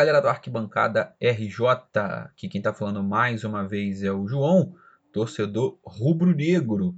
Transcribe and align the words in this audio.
Galera 0.00 0.22
do 0.22 0.28
Arquibancada 0.28 1.14
RJ, 1.20 1.68
aqui 2.24 2.48
quem 2.48 2.58
está 2.58 2.72
falando 2.72 3.02
mais 3.02 3.44
uma 3.44 3.68
vez 3.68 4.02
é 4.02 4.10
o 4.10 4.26
João, 4.26 4.74
torcedor 5.12 5.78
rubro-negro. 5.84 6.94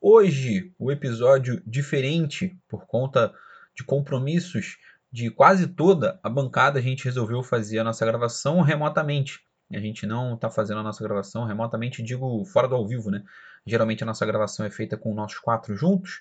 Hoje 0.00 0.74
o 0.76 0.90
episódio 0.90 1.62
diferente 1.64 2.58
por 2.68 2.88
conta 2.88 3.32
de 3.72 3.84
compromissos 3.84 4.78
de 5.12 5.30
quase 5.30 5.68
toda 5.68 6.18
a 6.24 6.28
bancada, 6.28 6.80
a 6.80 6.82
gente 6.82 7.04
resolveu 7.04 7.40
fazer 7.44 7.78
a 7.78 7.84
nossa 7.84 8.04
gravação 8.04 8.62
remotamente. 8.62 9.38
A 9.72 9.78
gente 9.78 10.04
não 10.04 10.34
está 10.34 10.50
fazendo 10.50 10.80
a 10.80 10.82
nossa 10.82 11.04
gravação 11.04 11.44
remotamente, 11.44 12.02
digo 12.02 12.44
fora 12.46 12.66
do 12.66 12.74
ao 12.74 12.84
vivo, 12.84 13.12
né? 13.12 13.22
Geralmente 13.64 14.02
a 14.02 14.06
nossa 14.06 14.26
gravação 14.26 14.66
é 14.66 14.70
feita 14.70 14.96
com 14.96 15.14
nós 15.14 15.38
quatro 15.38 15.76
juntos, 15.76 16.20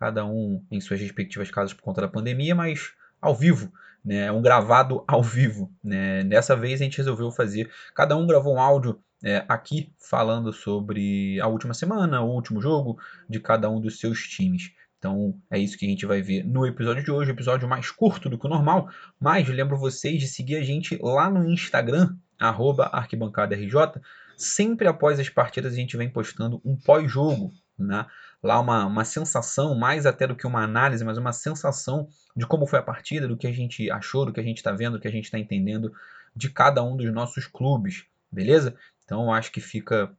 cada 0.00 0.26
um 0.26 0.64
em 0.68 0.80
suas 0.80 1.00
respectivas 1.00 1.48
casas 1.48 1.72
por 1.72 1.82
conta 1.82 2.00
da 2.00 2.08
pandemia, 2.08 2.56
mas 2.56 2.92
ao 3.22 3.36
vivo, 3.36 3.72
né? 4.04 4.30
Um 4.32 4.42
gravado 4.42 5.04
ao 5.06 5.22
vivo. 5.22 5.72
Né? 5.82 6.24
Dessa 6.24 6.56
vez 6.56 6.80
a 6.80 6.84
gente 6.84 6.98
resolveu 6.98 7.30
fazer. 7.30 7.70
Cada 7.94 8.16
um 8.16 8.26
gravou 8.26 8.54
um 8.54 8.60
áudio 8.60 9.00
é, 9.22 9.44
aqui 9.48 9.92
falando 9.98 10.52
sobre 10.52 11.40
a 11.40 11.46
última 11.46 11.74
semana, 11.74 12.22
o 12.22 12.30
último 12.30 12.60
jogo 12.60 12.98
de 13.28 13.38
cada 13.38 13.68
um 13.68 13.80
dos 13.80 13.98
seus 13.98 14.20
times. 14.20 14.72
Então 14.98 15.34
é 15.50 15.58
isso 15.58 15.78
que 15.78 15.86
a 15.86 15.88
gente 15.88 16.04
vai 16.04 16.20
ver 16.20 16.44
no 16.44 16.66
episódio 16.66 17.02
de 17.02 17.10
hoje, 17.10 17.30
episódio 17.30 17.68
mais 17.68 17.90
curto 17.90 18.28
do 18.28 18.38
que 18.38 18.46
o 18.46 18.50
normal, 18.50 18.88
mas 19.18 19.48
lembro 19.48 19.78
vocês 19.78 20.20
de 20.20 20.28
seguir 20.28 20.56
a 20.56 20.62
gente 20.62 20.98
lá 21.00 21.30
no 21.30 21.48
Instagram, 21.48 22.16
arquibancadaRJ. 22.38 24.00
Sempre 24.36 24.88
após 24.88 25.20
as 25.20 25.28
partidas 25.28 25.72
a 25.74 25.76
gente 25.76 25.96
vem 25.96 26.08
postando 26.08 26.60
um 26.64 26.76
pós-jogo, 26.76 27.52
né? 27.82 28.06
lá 28.42 28.58
uma, 28.58 28.86
uma 28.86 29.04
sensação, 29.04 29.74
mais 29.74 30.06
até 30.06 30.26
do 30.26 30.34
que 30.34 30.46
uma 30.46 30.62
análise, 30.62 31.04
mas 31.04 31.18
uma 31.18 31.32
sensação 31.32 32.08
de 32.34 32.46
como 32.46 32.66
foi 32.66 32.78
a 32.78 32.82
partida, 32.82 33.28
do 33.28 33.36
que 33.36 33.46
a 33.46 33.52
gente 33.52 33.90
achou, 33.90 34.24
do 34.24 34.32
que 34.32 34.40
a 34.40 34.42
gente 34.42 34.58
está 34.58 34.72
vendo, 34.72 34.94
do 34.94 35.00
que 35.00 35.08
a 35.08 35.12
gente 35.12 35.24
está 35.24 35.38
entendendo 35.38 35.92
de 36.34 36.48
cada 36.48 36.82
um 36.82 36.96
dos 36.96 37.12
nossos 37.12 37.46
clubes, 37.46 38.04
beleza? 38.30 38.74
Então 39.04 39.32
acho 39.32 39.52
que 39.52 39.60
fica 39.60 40.10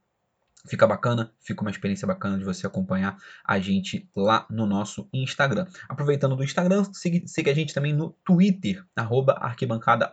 fica 0.66 0.86
bacana, 0.86 1.32
fica 1.40 1.60
uma 1.62 1.70
experiência 1.70 2.06
bacana 2.06 2.38
de 2.38 2.44
você 2.44 2.66
acompanhar 2.66 3.16
a 3.44 3.58
gente 3.58 4.08
lá 4.14 4.46
no 4.48 4.66
nosso 4.66 5.08
Instagram. 5.12 5.66
Aproveitando 5.88 6.36
do 6.36 6.44
Instagram, 6.44 6.84
siga, 6.92 7.50
a 7.50 7.54
gente 7.54 7.74
também 7.74 7.92
no 7.92 8.10
Twitter, 8.24 8.84
arroba 8.94 9.32
arquibancada 9.40 10.08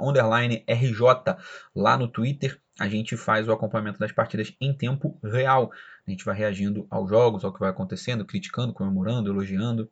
RJ. 0.67 1.37
Lá 1.75 1.97
no 1.97 2.07
Twitter 2.07 2.59
a 2.79 2.87
gente 2.87 3.15
faz 3.15 3.47
o 3.47 3.51
acompanhamento 3.51 3.99
das 3.99 4.11
partidas 4.11 4.55
em 4.59 4.73
tempo 4.73 5.19
real. 5.23 5.71
A 6.07 6.09
gente 6.09 6.25
vai 6.25 6.35
reagindo 6.35 6.87
aos 6.89 7.09
jogos, 7.09 7.43
ao 7.43 7.53
que 7.53 7.59
vai 7.59 7.69
acontecendo, 7.69 8.25
criticando, 8.25 8.73
comemorando, 8.73 9.29
elogiando, 9.29 9.91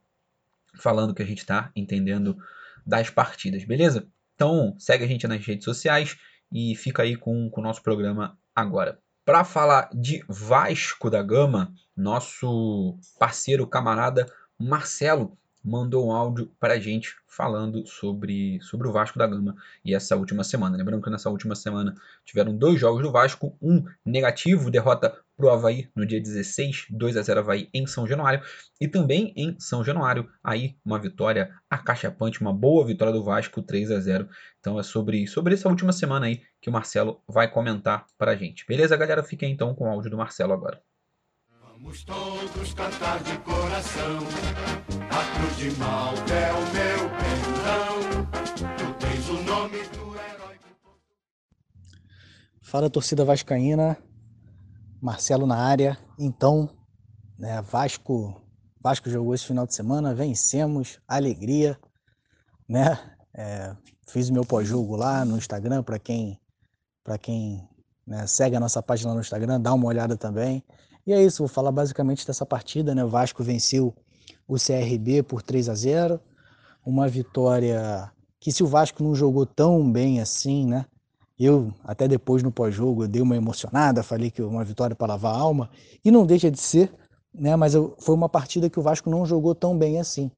falando 0.75 1.13
que 1.13 1.21
a 1.21 1.25
gente 1.25 1.39
está 1.39 1.71
entendendo 1.75 2.37
das 2.85 3.09
partidas, 3.09 3.63
beleza? 3.65 4.07
Então 4.33 4.75
segue 4.79 5.03
a 5.03 5.07
gente 5.07 5.27
nas 5.27 5.45
redes 5.45 5.65
sociais 5.65 6.17
e 6.51 6.75
fica 6.75 7.03
aí 7.03 7.15
com 7.15 7.51
o 7.53 7.61
nosso 7.61 7.83
programa 7.83 8.37
agora. 8.55 8.99
Para 9.27 9.43
falar 9.43 9.89
de 9.93 10.23
Vasco 10.29 11.09
da 11.09 11.21
Gama, 11.21 11.73
nosso 11.93 12.97
parceiro 13.19 13.67
camarada 13.67 14.25
Marcelo 14.57 15.37
mandou 15.67 16.07
um 16.07 16.11
áudio 16.11 16.49
para 16.59 16.75
a 16.75 16.79
gente 16.79 17.15
falando 17.27 17.85
sobre, 17.85 18.59
sobre 18.61 18.87
o 18.87 18.91
Vasco 18.91 19.19
da 19.19 19.27
Gama 19.27 19.55
e 19.83 19.93
essa 19.93 20.15
última 20.15 20.43
semana. 20.43 20.77
Lembrando 20.77 21.03
que 21.03 21.09
nessa 21.09 21.29
última 21.29 21.55
semana 21.55 21.93
tiveram 22.23 22.55
dois 22.55 22.79
jogos 22.79 23.03
do 23.03 23.11
Vasco, 23.11 23.55
um 23.61 23.83
negativo, 24.05 24.71
derrota 24.71 25.13
para 25.35 25.45
o 25.45 25.49
Havaí 25.49 25.89
no 25.93 26.05
dia 26.05 26.21
16, 26.21 26.87
2 26.89 27.17
a 27.17 27.21
0 27.21 27.41
Havaí 27.41 27.69
em 27.73 27.85
São 27.85 28.07
Januário, 28.07 28.41
e 28.79 28.87
também 28.87 29.33
em 29.35 29.59
São 29.59 29.83
Januário, 29.83 30.27
aí 30.43 30.75
uma 30.83 30.97
vitória 30.97 31.53
acachapante, 31.69 32.41
uma 32.41 32.53
boa 32.53 32.85
vitória 32.85 33.13
do 33.13 33.23
Vasco, 33.23 33.61
3 33.61 33.91
a 33.91 33.99
0 33.99 34.27
Então 34.59 34.79
é 34.79 34.83
sobre, 34.83 35.27
sobre 35.27 35.53
essa 35.53 35.67
última 35.67 35.91
semana 35.91 36.27
aí 36.27 36.41
que 36.61 36.69
o 36.69 36.73
Marcelo 36.73 37.21
vai 37.27 37.51
comentar 37.51 38.05
para 38.17 38.31
a 38.31 38.35
gente. 38.35 38.65
Beleza, 38.65 38.95
galera? 38.95 39.21
Fiquem 39.21 39.51
então 39.51 39.75
com 39.75 39.85
o 39.85 39.89
áudio 39.89 40.09
do 40.09 40.17
Marcelo 40.17 40.53
agora. 40.53 40.81
Vamos 41.79 42.03
todos 42.03 42.73
cantar 42.73 43.21
de 43.21 43.37
coração. 43.39 44.96
A 45.17 45.25
cruz 45.35 45.57
de 45.57 45.71
Malta 45.79 46.31
é 46.31 46.53
o 46.53 46.61
meu. 46.73 47.09
Tu 48.77 48.93
tens 48.99 49.29
o 49.29 49.41
nome 49.41 49.79
do 49.87 50.15
herói. 50.15 50.59
Fala 52.61 52.87
torcida 52.87 53.25
vascaína, 53.25 53.97
Marcelo 55.01 55.47
na 55.47 55.57
área. 55.57 55.97
Então, 56.19 56.69
né, 57.35 57.59
Vasco, 57.63 58.39
Vasco 58.79 59.09
jogou 59.09 59.33
esse 59.33 59.47
final 59.47 59.65
de 59.65 59.73
semana, 59.73 60.13
vencemos, 60.13 60.99
alegria, 61.07 61.79
né? 62.69 62.99
É, 63.33 63.75
fiz 64.07 64.29
meu 64.29 64.45
pós-jogo 64.45 64.95
lá 64.95 65.25
no 65.25 65.35
Instagram 65.35 65.81
para 65.81 65.97
quem 65.97 66.39
para 67.03 67.17
quem 67.17 67.67
né, 68.05 68.27
segue 68.27 68.55
a 68.55 68.59
nossa 68.59 68.83
página 68.83 69.15
no 69.15 69.21
Instagram, 69.21 69.59
dá 69.59 69.73
uma 69.73 69.87
olhada 69.87 70.15
também. 70.15 70.63
E 71.07 71.11
é 71.11 71.23
isso, 71.23 71.39
vou 71.39 71.47
falar 71.47 71.71
basicamente 71.71 72.27
dessa 72.27 72.45
partida, 72.45 72.93
né? 72.93 73.03
O 73.03 73.09
Vasco 73.09 73.43
venceu 73.43 73.95
o 74.47 74.55
CRB 74.55 75.23
por 75.23 75.41
3 75.41 75.69
a 75.69 75.75
0, 75.75 76.19
uma 76.85 77.07
vitória 77.07 78.11
que 78.39 78.51
se 78.51 78.63
o 78.63 78.67
Vasco 78.67 79.03
não 79.03 79.13
jogou 79.13 79.45
tão 79.45 79.91
bem 79.91 80.21
assim, 80.21 80.65
né? 80.65 80.85
Eu 81.37 81.73
até 81.83 82.07
depois 82.07 82.41
no 82.41 82.51
pós-jogo 82.51 83.07
dei 83.07 83.21
uma 83.21 83.35
emocionada, 83.35 84.01
falei 84.01 84.31
que 84.31 84.41
uma 84.41 84.63
vitória 84.63 84.95
para 84.95 85.13
lavar 85.13 85.35
a 85.35 85.37
alma 85.37 85.69
e 86.03 86.09
não 86.09 86.25
deixa 86.25 86.49
de 86.49 86.59
ser, 86.59 86.91
né? 87.33 87.55
Mas 87.55 87.73
eu, 87.73 87.95
foi 87.99 88.15
uma 88.15 88.29
partida 88.29 88.69
que 88.69 88.79
o 88.79 88.81
Vasco 88.81 89.09
não 89.09 89.25
jogou 89.25 89.53
tão 89.53 89.77
bem 89.77 89.99
assim. 89.99 90.31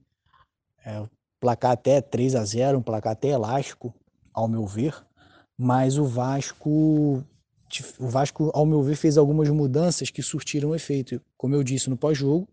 É, 0.86 1.06
placar 1.40 1.72
até 1.72 2.02
3 2.02 2.36
a 2.36 2.44
0, 2.44 2.80
um 2.80 2.82
placar 2.82 3.14
até 3.14 3.30
elástico, 3.30 3.94
ao 4.34 4.48
meu 4.48 4.66
ver, 4.66 4.96
mas 5.58 5.98
o 5.98 6.06
Vasco 6.06 7.24
o 8.00 8.08
Vasco, 8.08 8.50
ao 8.54 8.66
meu 8.66 8.82
ver, 8.82 8.96
fez 8.96 9.18
algumas 9.18 9.50
mudanças 9.50 10.10
que 10.10 10.24
surtiram 10.24 10.74
efeito. 10.74 11.22
Como 11.38 11.54
eu 11.54 11.64
disse 11.64 11.90
no 11.90 11.96
pós-jogo, 11.96 12.48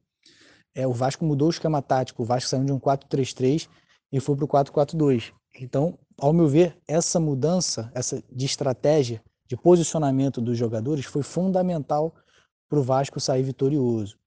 é, 0.76 0.86
o 0.86 0.92
Vasco 0.92 1.24
mudou 1.24 1.48
o 1.48 1.50
esquema 1.50 1.80
tático. 1.80 2.22
O 2.22 2.26
Vasco 2.26 2.50
saiu 2.50 2.62
de 2.62 2.70
um 2.70 2.78
4-3-3 2.78 3.66
e 4.12 4.20
foi 4.20 4.36
para 4.36 4.44
o 4.44 4.48
4-4-2. 4.48 5.32
Então, 5.58 5.98
ao 6.20 6.34
meu 6.34 6.46
ver, 6.46 6.76
essa 6.86 7.18
mudança, 7.18 7.90
essa 7.94 8.22
de 8.30 8.44
estratégia, 8.44 9.22
de 9.48 9.56
posicionamento 9.56 10.38
dos 10.40 10.58
jogadores 10.58 11.06
foi 11.06 11.22
fundamental 11.22 12.14
para 12.68 12.78
o 12.78 12.82
Vasco 12.82 13.18
sair 13.18 13.42
vitorioso. 13.42 14.18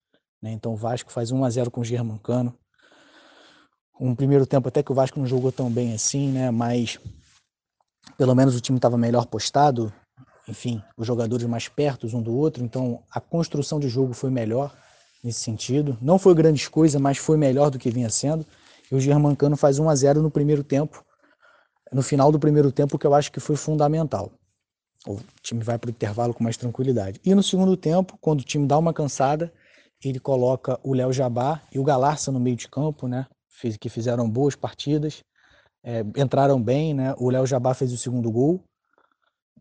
Né? 0.42 0.52
Então, 0.52 0.74
o 0.74 0.76
Vasco 0.76 1.12
faz 1.12 1.32
1 1.32 1.44
a 1.44 1.50
0 1.52 1.70
com 1.70 1.82
o 1.82 1.86
Germancano. 1.86 2.58
Um 4.00 4.16
primeiro 4.16 4.48
tempo 4.48 4.70
até 4.70 4.82
que 4.82 4.92
o 4.92 4.96
Vasco 4.96 5.20
não 5.20 5.28
jogou 5.28 5.52
tão 5.52 5.70
bem 5.70 5.94
assim, 5.94 6.32
né? 6.32 6.50
Mas 6.50 6.98
pelo 8.18 8.34
menos 8.34 8.56
o 8.56 8.62
time 8.62 8.78
estava 8.78 8.98
melhor 8.98 9.26
postado, 9.26 9.94
enfim, 10.48 10.82
os 10.98 11.06
jogadores 11.06 11.46
mais 11.46 11.68
perto 11.68 12.08
um 12.16 12.22
do 12.22 12.34
outro, 12.34 12.64
então 12.64 13.04
a 13.12 13.20
construção 13.20 13.80
de 13.80 13.90
jogo 13.90 14.14
foi 14.14 14.32
melhor 14.32 14.74
nesse 15.24 15.40
sentido. 15.40 15.98
Não 16.02 16.18
foi 16.18 16.34
grandes 16.34 16.68
coisas, 16.68 17.00
mas 17.00 17.18
foi 17.18 17.38
melhor 17.38 17.70
do 17.70 17.80
que 17.80 17.90
vinha 17.90 18.10
sendo. 18.10 18.46
E 18.92 18.96
o 18.96 19.00
Germancano 19.00 19.56
faz 19.56 19.80
1 19.80 19.90
a 19.90 19.96
0 19.96 20.22
no 20.22 20.32
primeiro 20.32 20.64
tempo, 20.64 21.04
no 21.92 22.02
final 22.02 22.32
do 22.32 22.40
primeiro 22.40 22.72
tempo, 22.72 22.98
que 22.98 23.06
eu 23.06 23.14
acho 23.14 23.32
que 23.32 23.40
foi 23.40 23.56
fundamental. 23.56 24.32
O 25.08 25.20
time 25.42 25.64
vai 25.64 25.78
para 25.78 25.88
o 25.88 25.92
intervalo 25.92 26.34
com 26.34 26.44
mais 26.44 26.58
tranquilidade. 26.58 27.20
E 27.24 27.34
no 27.34 27.44
segundo 27.44 27.78
tempo, 27.78 28.18
quando 28.20 28.42
o 28.42 28.44
time 28.44 28.68
dá 28.68 28.78
uma 28.78 28.94
cansada, 28.94 29.54
ele 30.04 30.20
coloca 30.20 30.80
o 30.84 30.94
Léo 30.94 31.14
Jabá 31.14 31.62
e 31.72 31.80
o 31.80 31.84
Galarça 31.84 32.32
no 32.32 32.40
meio 32.40 32.56
de 32.56 32.68
campo, 32.68 33.08
né? 33.08 33.28
Que 33.80 33.90
fizeram 33.90 34.30
boas 34.30 34.56
partidas, 34.56 35.22
é, 35.84 36.00
entraram 36.16 36.62
bem, 36.62 36.94
né? 36.94 37.14
O 37.18 37.30
Léo 37.30 37.46
Jabá 37.46 37.74
fez 37.74 37.92
o 37.92 37.98
segundo 37.98 38.32
gol 38.32 38.64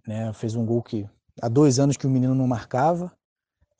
né? 0.09 0.33
Fez 0.33 0.57
um 0.57 0.65
gol 0.65 0.83
que 0.83 1.07
há 1.41 1.49
dois 1.49 1.79
anos 1.79 1.99
que 1.99 2.07
o 2.07 2.11
menino 2.11 2.35
não 2.35 2.47
marcava. 2.47 3.13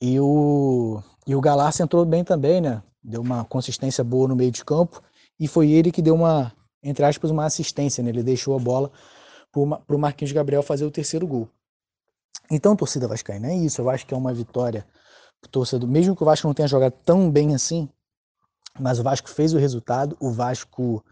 E 0.01 0.19
o, 0.21 1.03
e 1.27 1.35
o 1.35 1.41
Galarça 1.41 1.83
entrou 1.83 2.05
bem 2.05 2.23
também, 2.23 2.61
né? 2.61 2.83
Deu 3.03 3.21
uma 3.21 3.45
consistência 3.45 4.05
boa 4.05 4.29
no 4.29 4.37
meio 4.37 4.51
de 4.51 4.65
campo. 4.65 5.03
E 5.39 5.49
foi 5.49 5.71
ele 5.71 5.91
que 5.91 6.03
deu 6.03 6.15
uma, 6.15 6.53
entre 6.83 7.05
aspas, 7.05 7.31
uma 7.31 7.45
assistência, 7.45 8.03
né? 8.03 8.11
Ele 8.11 8.23
deixou 8.23 8.57
a 8.57 8.59
bola 8.59 8.91
para 9.53 9.97
o 9.97 9.99
Marquinhos 9.99 10.33
Gabriel 10.33 10.63
fazer 10.63 10.85
o 10.85 10.91
terceiro 10.91 11.27
gol. 11.27 11.49
Então, 12.51 12.77
torcida 12.77 13.09
vascaína, 13.09 13.49
é 13.49 13.57
isso. 13.57 13.81
Eu 13.81 13.91
acho 13.91 14.07
que 14.07 14.15
é 14.15 14.17
uma 14.17 14.33
vitória 14.33 14.87
pro 15.41 15.51
torcedor. 15.51 15.89
Mesmo 15.89 16.17
que 16.17 16.23
o 16.23 16.27
Vasco 16.27 16.47
não 16.47 16.55
tenha 16.55 16.69
jogado 16.69 16.95
tão 17.05 17.31
bem 17.31 17.55
assim, 17.55 17.89
mas 18.79 18.99
o 18.99 19.03
Vasco 19.03 19.29
fez 19.29 19.53
o 19.53 19.59
resultado. 19.59 20.17
O 20.21 20.31
Vasco 20.31 21.05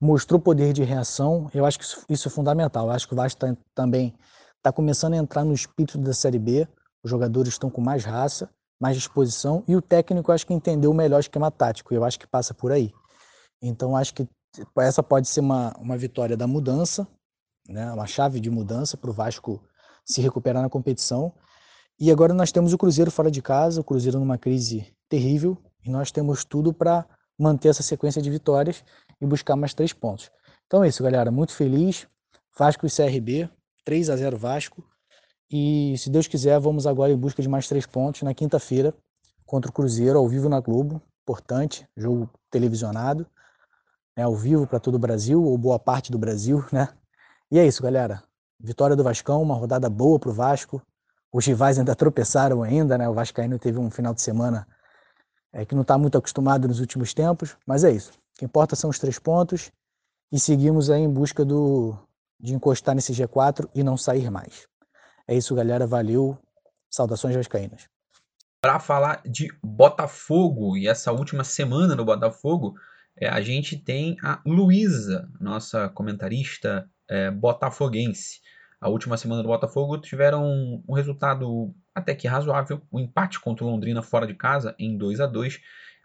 mostrou 0.00 0.40
poder 0.40 0.72
de 0.72 0.82
reação. 0.82 1.48
Eu 1.54 1.64
acho 1.64 1.78
que 1.78 1.84
isso, 1.84 2.04
isso 2.08 2.28
é 2.28 2.30
fundamental. 2.30 2.86
Eu 2.86 2.92
acho 2.92 3.06
que 3.06 3.14
o 3.14 3.16
Vasco 3.16 3.40
tá, 3.40 3.56
também 3.74 4.14
está 4.56 4.72
começando 4.72 5.14
a 5.14 5.16
entrar 5.16 5.44
no 5.44 5.54
espírito 5.54 5.98
da 5.98 6.12
Série 6.12 6.38
B. 6.38 6.68
Os 7.04 7.10
jogadores 7.10 7.54
estão 7.54 7.70
com 7.70 7.80
mais 7.80 8.04
raça, 8.04 8.50
mais 8.80 8.96
disposição 8.96 9.62
e 9.66 9.76
o 9.76 9.82
técnico 9.82 10.32
acho 10.32 10.46
que 10.46 10.54
entendeu 10.54 10.90
o 10.90 10.94
melhor 10.94 11.20
esquema 11.20 11.50
tático. 11.50 11.92
E 11.92 11.96
eu 11.96 12.04
acho 12.04 12.18
que 12.18 12.26
passa 12.26 12.52
por 12.54 12.72
aí. 12.72 12.92
Então 13.60 13.96
acho 13.96 14.14
que 14.14 14.28
essa 14.78 15.02
pode 15.02 15.28
ser 15.28 15.40
uma, 15.40 15.72
uma 15.78 15.96
vitória 15.96 16.36
da 16.36 16.46
mudança, 16.46 17.06
né? 17.68 17.90
Uma 17.92 18.06
chave 18.06 18.40
de 18.40 18.50
mudança 18.50 18.96
para 18.96 19.10
o 19.10 19.12
Vasco 19.12 19.62
se 20.04 20.20
recuperar 20.20 20.62
na 20.62 20.68
competição. 20.68 21.32
E 21.98 22.10
agora 22.10 22.34
nós 22.34 22.50
temos 22.50 22.72
o 22.72 22.78
Cruzeiro 22.78 23.10
fora 23.10 23.30
de 23.30 23.40
casa, 23.40 23.80
o 23.80 23.84
Cruzeiro 23.84 24.18
numa 24.18 24.36
crise 24.36 24.92
terrível, 25.08 25.56
e 25.84 25.90
nós 25.90 26.10
temos 26.10 26.44
tudo 26.44 26.72
para 26.72 27.06
manter 27.38 27.68
essa 27.68 27.82
sequência 27.82 28.20
de 28.20 28.30
vitórias 28.30 28.84
e 29.20 29.26
buscar 29.26 29.56
mais 29.56 29.72
três 29.74 29.92
pontos. 29.92 30.30
Então 30.66 30.82
é 30.82 30.88
isso, 30.88 31.02
galera. 31.02 31.30
Muito 31.30 31.54
feliz 31.54 32.06
Vasco 32.58 32.86
e 32.86 32.90
CRB, 32.90 33.48
3 33.84 34.10
a 34.10 34.16
0 34.16 34.36
Vasco. 34.36 34.84
E 35.52 35.94
se 35.98 36.08
Deus 36.08 36.26
quiser, 36.26 36.58
vamos 36.58 36.86
agora 36.86 37.12
em 37.12 37.16
busca 37.16 37.42
de 37.42 37.48
mais 37.48 37.68
três 37.68 37.84
pontos 37.84 38.22
na 38.22 38.32
quinta-feira 38.32 38.94
contra 39.44 39.70
o 39.70 39.74
Cruzeiro, 39.74 40.18
ao 40.18 40.26
vivo 40.26 40.48
na 40.48 40.58
Globo. 40.60 41.02
Importante, 41.22 41.86
jogo 41.94 42.30
televisionado, 42.50 43.26
né, 44.16 44.22
ao 44.22 44.34
vivo 44.34 44.66
para 44.66 44.80
todo 44.80 44.94
o 44.94 44.98
Brasil, 44.98 45.44
ou 45.44 45.58
boa 45.58 45.78
parte 45.78 46.10
do 46.10 46.18
Brasil, 46.18 46.64
né? 46.72 46.88
E 47.50 47.58
é 47.58 47.66
isso, 47.66 47.82
galera. 47.82 48.22
Vitória 48.58 48.96
do 48.96 49.04
Vascão, 49.04 49.42
uma 49.42 49.54
rodada 49.54 49.90
boa 49.90 50.18
para 50.18 50.30
o 50.30 50.32
Vasco. 50.32 50.80
Os 51.30 51.44
rivais 51.44 51.78
ainda 51.78 51.94
tropeçaram 51.96 52.62
ainda, 52.62 52.96
né? 52.96 53.06
O 53.06 53.12
Vascaíno 53.12 53.58
teve 53.58 53.78
um 53.78 53.90
final 53.90 54.14
de 54.14 54.22
semana 54.22 54.66
é, 55.52 55.66
que 55.66 55.74
não 55.74 55.82
está 55.82 55.98
muito 55.98 56.16
acostumado 56.16 56.66
nos 56.66 56.80
últimos 56.80 57.12
tempos, 57.12 57.58
mas 57.66 57.84
é 57.84 57.90
isso. 57.90 58.12
O 58.12 58.38
que 58.38 58.44
importa 58.46 58.74
são 58.74 58.88
os 58.88 58.98
três 58.98 59.18
pontos 59.18 59.70
e 60.32 60.40
seguimos 60.40 60.88
aí 60.88 61.02
em 61.02 61.12
busca 61.12 61.44
do, 61.44 61.94
de 62.40 62.54
encostar 62.54 62.94
nesse 62.94 63.12
G4 63.12 63.68
e 63.74 63.82
não 63.82 63.98
sair 63.98 64.30
mais. 64.30 64.71
É 65.26 65.36
isso, 65.36 65.54
galera. 65.54 65.86
Valeu. 65.86 66.38
Saudações 66.90 67.34
vascaínas. 67.34 67.88
Para 68.60 68.78
falar 68.78 69.22
de 69.24 69.48
Botafogo 69.62 70.76
e 70.76 70.86
essa 70.86 71.10
última 71.10 71.42
semana 71.42 71.96
no 71.96 72.04
Botafogo, 72.04 72.74
é, 73.16 73.28
a 73.28 73.40
gente 73.40 73.76
tem 73.76 74.16
a 74.22 74.40
Luísa, 74.46 75.28
nossa 75.40 75.88
comentarista 75.88 76.88
é, 77.08 77.30
botafoguense. 77.30 78.40
A 78.80 78.88
última 78.88 79.16
semana 79.16 79.42
do 79.42 79.48
Botafogo 79.48 79.98
tiveram 79.98 80.82
um, 80.88 80.94
resultado 80.94 81.74
até 81.94 82.14
que 82.14 82.28
razoável, 82.28 82.82
um 82.92 83.00
empate 83.00 83.40
contra 83.40 83.64
o 83.64 83.68
Londrina 83.68 84.02
fora 84.02 84.26
de 84.26 84.34
casa 84.34 84.74
em 84.78 84.96
2 84.96 85.20
a 85.20 85.26
2 85.26 85.60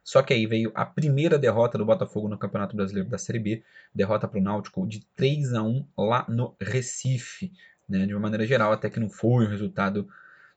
só 0.08 0.24
que 0.24 0.34
aí 0.34 0.48
veio 0.48 0.72
a 0.74 0.86
primeira 0.86 1.38
derrota 1.38 1.78
do 1.78 1.86
Botafogo 1.86 2.30
no 2.30 2.38
Campeonato 2.38 2.78
Brasileiro 2.78 3.10
da 3.10 3.18
Série 3.18 3.40
B, 3.40 3.62
derrota 3.94 4.26
para 4.26 4.40
o 4.40 4.42
Náutico 4.42 4.88
de 4.88 5.06
3 5.18 5.54
a 5.54 5.62
1 5.62 5.86
lá 5.98 6.26
no 6.30 6.56
Recife. 6.62 7.52
Né? 7.88 8.06
De 8.06 8.14
uma 8.14 8.22
maneira 8.22 8.46
geral, 8.46 8.72
até 8.72 8.90
que 8.90 9.00
não 9.00 9.10
foi 9.10 9.46
um 9.46 9.50
resultado 9.50 10.08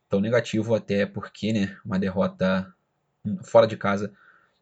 tão 0.08 0.20
negativo, 0.20 0.74
até 0.74 1.06
porque 1.06 1.52
né, 1.52 1.76
uma 1.84 1.98
derrota 1.98 2.72
fora 3.44 3.66
de 3.66 3.76
casa 3.76 4.12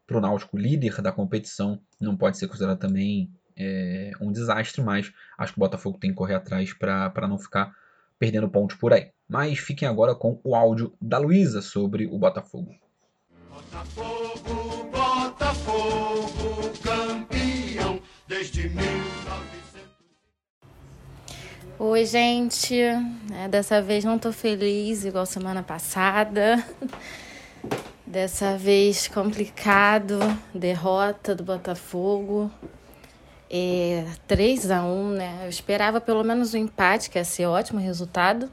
para 0.06 0.18
o 0.18 0.20
Náutico, 0.20 0.56
líder 0.56 1.00
da 1.02 1.12
competição, 1.12 1.80
não 2.00 2.16
pode 2.16 2.38
ser 2.38 2.48
considerado 2.48 2.78
também 2.78 3.30
é, 3.56 4.12
um 4.20 4.32
desastre, 4.32 4.82
mas 4.82 5.12
acho 5.36 5.52
que 5.52 5.58
o 5.58 5.60
Botafogo 5.60 5.98
tem 5.98 6.10
que 6.10 6.16
correr 6.16 6.34
atrás 6.34 6.72
para 6.72 7.28
não 7.28 7.38
ficar 7.38 7.74
perdendo 8.18 8.48
pontos 8.48 8.76
por 8.76 8.92
aí. 8.92 9.10
Mas 9.28 9.58
fiquem 9.58 9.86
agora 9.86 10.14
com 10.14 10.40
o 10.42 10.54
áudio 10.54 10.94
da 11.00 11.18
Luísa 11.18 11.60
sobre 11.60 12.06
o 12.06 12.18
Botafogo. 12.18 12.74
Botafogo, 13.50 14.90
Botafogo, 14.90 16.72
campeão 16.82 18.00
desde 18.26 18.68
1900. 18.68 19.17
Oi, 21.80 22.04
gente. 22.04 22.74
É, 22.74 23.46
dessa 23.48 23.80
vez 23.80 24.04
não 24.04 24.18
tô 24.18 24.32
feliz 24.32 25.04
igual 25.04 25.24
semana 25.24 25.62
passada. 25.62 26.64
Dessa 28.04 28.58
vez 28.58 29.06
complicado, 29.06 30.18
derrota 30.52 31.36
do 31.36 31.44
Botafogo. 31.44 32.50
É, 33.48 34.04
3 34.26 34.72
a 34.72 34.82
1 34.82 35.08
né? 35.10 35.40
Eu 35.44 35.48
esperava 35.48 36.00
pelo 36.00 36.24
menos 36.24 36.52
um 36.52 36.58
empate, 36.58 37.08
que 37.08 37.16
ia 37.16 37.24
ser 37.24 37.46
ótimo 37.46 37.78
resultado. 37.78 38.50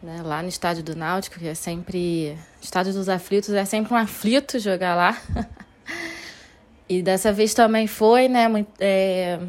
Né? 0.00 0.22
Lá 0.22 0.40
no 0.40 0.48
estádio 0.48 0.84
do 0.84 0.94
Náutico, 0.94 1.40
que 1.40 1.48
é 1.48 1.54
sempre. 1.54 2.38
Estádio 2.60 2.92
dos 2.92 3.08
aflitos 3.08 3.52
é 3.54 3.64
sempre 3.64 3.92
um 3.92 3.96
aflito 3.96 4.60
jogar 4.60 4.94
lá. 4.94 5.20
e 6.88 7.02
dessa 7.02 7.32
vez 7.32 7.54
também 7.54 7.88
foi, 7.88 8.28
né? 8.28 8.46
É, 8.78 9.40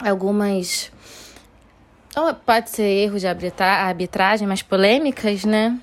algumas. 0.00 0.90
Pode 2.44 2.70
ser 2.70 2.82
erro 2.82 3.18
de 3.18 3.26
arbitragem, 3.26 4.46
mas 4.46 4.62
polêmicas, 4.62 5.44
né? 5.44 5.78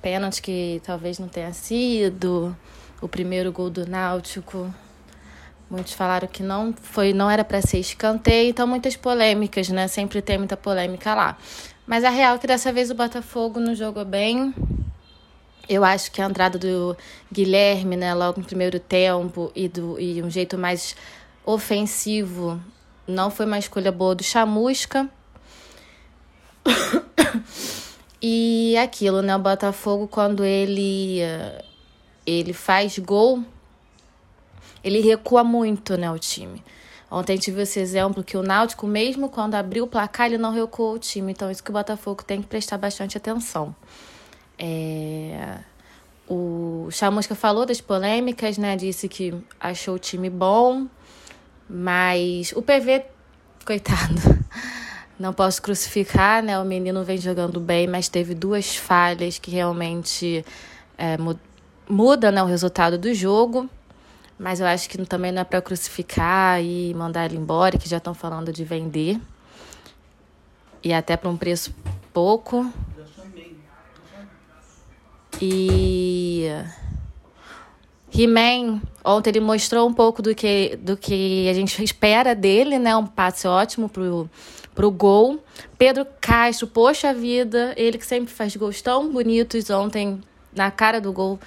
Pênalti 0.00 0.40
que 0.40 0.80
talvez 0.84 1.18
não 1.18 1.28
tenha 1.28 1.52
sido. 1.52 2.56
O 3.00 3.08
primeiro 3.08 3.50
gol 3.50 3.70
do 3.70 3.86
Náutico 3.86 4.72
Muitos 5.70 5.92
falaram 5.92 6.26
que 6.26 6.42
não 6.42 6.74
foi, 6.82 7.12
não 7.12 7.30
era 7.30 7.44
para 7.44 7.62
ser 7.62 7.78
escanteio, 7.78 8.50
então 8.50 8.66
muitas 8.66 8.96
polêmicas, 8.96 9.68
né? 9.68 9.86
Sempre 9.86 10.20
tem 10.20 10.36
muita 10.36 10.56
polêmica 10.56 11.14
lá. 11.14 11.38
Mas 11.86 12.02
a 12.02 12.10
real 12.10 12.34
é 12.34 12.38
que 12.38 12.46
dessa 12.48 12.72
vez 12.72 12.90
o 12.90 12.94
Botafogo 12.94 13.60
não 13.60 13.72
jogou 13.72 14.04
bem. 14.04 14.52
Eu 15.68 15.84
acho 15.84 16.10
que 16.10 16.20
a 16.20 16.26
entrada 16.26 16.58
do 16.58 16.96
Guilherme, 17.32 17.96
né, 17.96 18.12
logo 18.12 18.40
no 18.40 18.46
primeiro 18.46 18.80
tempo 18.80 19.52
e 19.54 19.68
do 19.68 19.96
e 20.00 20.20
um 20.20 20.28
jeito 20.28 20.58
mais 20.58 20.96
ofensivo, 21.46 22.60
não 23.06 23.30
foi 23.30 23.46
uma 23.46 23.58
escolha 23.58 23.92
boa 23.92 24.16
do 24.16 24.24
Chamusca. 24.24 25.08
e 28.22 28.76
aquilo, 28.76 29.22
né, 29.22 29.34
o 29.36 29.38
Botafogo 29.38 30.08
quando 30.08 30.44
ele 30.44 31.20
ele 32.26 32.52
faz 32.52 32.98
gol, 32.98 33.42
ele 34.84 35.00
recua 35.00 35.42
muito, 35.42 35.96
né, 35.96 36.10
o 36.10 36.18
time. 36.18 36.62
Ontem 37.10 37.36
tive 37.36 37.62
esse 37.62 37.80
exemplo 37.80 38.22
que 38.22 38.36
o 38.36 38.42
Náutico, 38.42 38.86
mesmo 38.86 39.28
quando 39.28 39.56
abriu 39.56 39.84
o 39.84 39.88
placar, 39.88 40.26
ele 40.26 40.38
não 40.38 40.52
recuou 40.52 40.94
o 40.94 40.98
time. 40.98 41.32
Então, 41.32 41.50
isso 41.50 41.62
que 41.62 41.70
o 41.70 41.72
Botafogo 41.72 42.22
tem 42.22 42.40
que 42.40 42.46
prestar 42.46 42.78
bastante 42.78 43.16
atenção. 43.16 43.74
É... 44.56 45.58
O 46.28 46.88
Chamusca 46.92 47.34
falou 47.34 47.66
das 47.66 47.80
polêmicas, 47.80 48.56
né? 48.56 48.76
Disse 48.76 49.08
que 49.08 49.34
achou 49.58 49.96
o 49.96 49.98
time 49.98 50.30
bom, 50.30 50.86
mas 51.68 52.52
o 52.52 52.62
PV, 52.62 53.04
coitado, 53.66 54.38
não 55.20 55.34
posso 55.34 55.60
crucificar, 55.60 56.42
né? 56.42 56.58
O 56.58 56.64
menino 56.64 57.04
vem 57.04 57.18
jogando 57.18 57.60
bem, 57.60 57.86
mas 57.86 58.08
teve 58.08 58.34
duas 58.34 58.74
falhas 58.74 59.38
que 59.38 59.50
realmente 59.50 60.42
é, 60.96 61.18
muda 61.86 62.32
né, 62.32 62.42
o 62.42 62.46
resultado 62.46 62.96
do 62.96 63.12
jogo. 63.12 63.68
Mas 64.38 64.60
eu 64.60 64.66
acho 64.66 64.88
que 64.88 64.96
também 65.04 65.30
não 65.30 65.42
é 65.42 65.44
para 65.44 65.60
crucificar 65.60 66.62
e 66.62 66.94
mandar 66.94 67.26
ele 67.26 67.36
embora, 67.36 67.76
que 67.76 67.86
já 67.86 67.98
estão 67.98 68.14
falando 68.14 68.50
de 68.50 68.64
vender. 68.64 69.20
E 70.82 70.90
até 70.90 71.18
para 71.18 71.28
um 71.28 71.36
preço 71.36 71.74
pouco. 72.14 72.72
E 75.38 76.46
He-Man, 78.12 78.80
ontem 79.04 79.30
ele 79.30 79.40
mostrou 79.40 79.88
um 79.88 79.94
pouco 79.94 80.20
do 80.20 80.34
que, 80.34 80.76
do 80.82 80.96
que 80.96 81.48
a 81.48 81.54
gente 81.54 81.82
espera 81.82 82.34
dele, 82.34 82.78
né? 82.78 82.94
Um 82.96 83.06
passe 83.06 83.46
ótimo 83.46 83.88
pro, 83.88 84.28
pro 84.74 84.90
gol. 84.90 85.42
Pedro 85.78 86.06
Castro, 86.20 86.66
poxa 86.66 87.14
vida, 87.14 87.72
ele 87.76 87.98
que 87.98 88.06
sempre 88.06 88.32
faz 88.32 88.54
gols 88.56 88.82
tão 88.82 89.12
bonitos, 89.12 89.70
ontem 89.70 90.20
na 90.54 90.70
cara 90.70 91.00
do 91.00 91.12
gol 91.12 91.38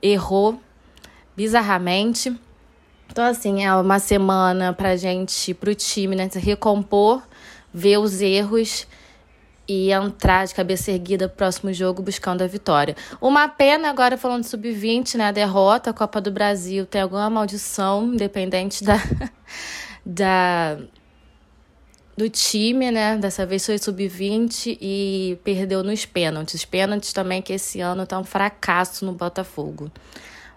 errou 0.00 0.60
bizarramente. 1.36 2.34
Então, 3.10 3.24
assim, 3.24 3.64
é 3.64 3.74
uma 3.74 3.98
semana 3.98 4.72
pra 4.72 4.96
gente, 4.96 5.52
pro 5.54 5.74
time, 5.74 6.16
né, 6.16 6.28
se 6.28 6.38
recompor, 6.38 7.22
ver 7.72 7.98
os 7.98 8.20
erros 8.22 8.86
e 9.72 9.90
entrar 9.90 10.46
de 10.46 10.54
cabeça 10.54 10.90
erguida 10.90 11.28
pro 11.28 11.38
próximo 11.38 11.72
jogo 11.72 12.02
buscando 12.02 12.42
a 12.42 12.46
vitória. 12.46 12.94
Uma 13.20 13.48
pena 13.48 13.88
agora 13.88 14.18
falando 14.18 14.42
de 14.42 14.48
sub-20, 14.48 15.14
né, 15.14 15.28
a 15.28 15.32
derrota, 15.32 15.90
a 15.90 15.92
Copa 15.94 16.20
do 16.20 16.30
Brasil 16.30 16.84
tem 16.84 17.00
alguma 17.00 17.30
maldição, 17.30 18.12
independente 18.12 18.84
da 18.84 18.96
da 20.04 20.78
do 22.14 22.28
time, 22.28 22.90
né? 22.90 23.16
Dessa 23.16 23.46
vez 23.46 23.64
foi 23.64 23.78
sub-20 23.78 24.76
e 24.78 25.38
perdeu 25.42 25.82
nos 25.82 26.04
pênaltis. 26.04 26.66
Pênaltis 26.66 27.14
também 27.14 27.40
que 27.40 27.54
esse 27.54 27.80
ano 27.80 28.06
tá 28.06 28.18
um 28.18 28.24
fracasso 28.24 29.06
no 29.06 29.12
Botafogo. 29.12 29.90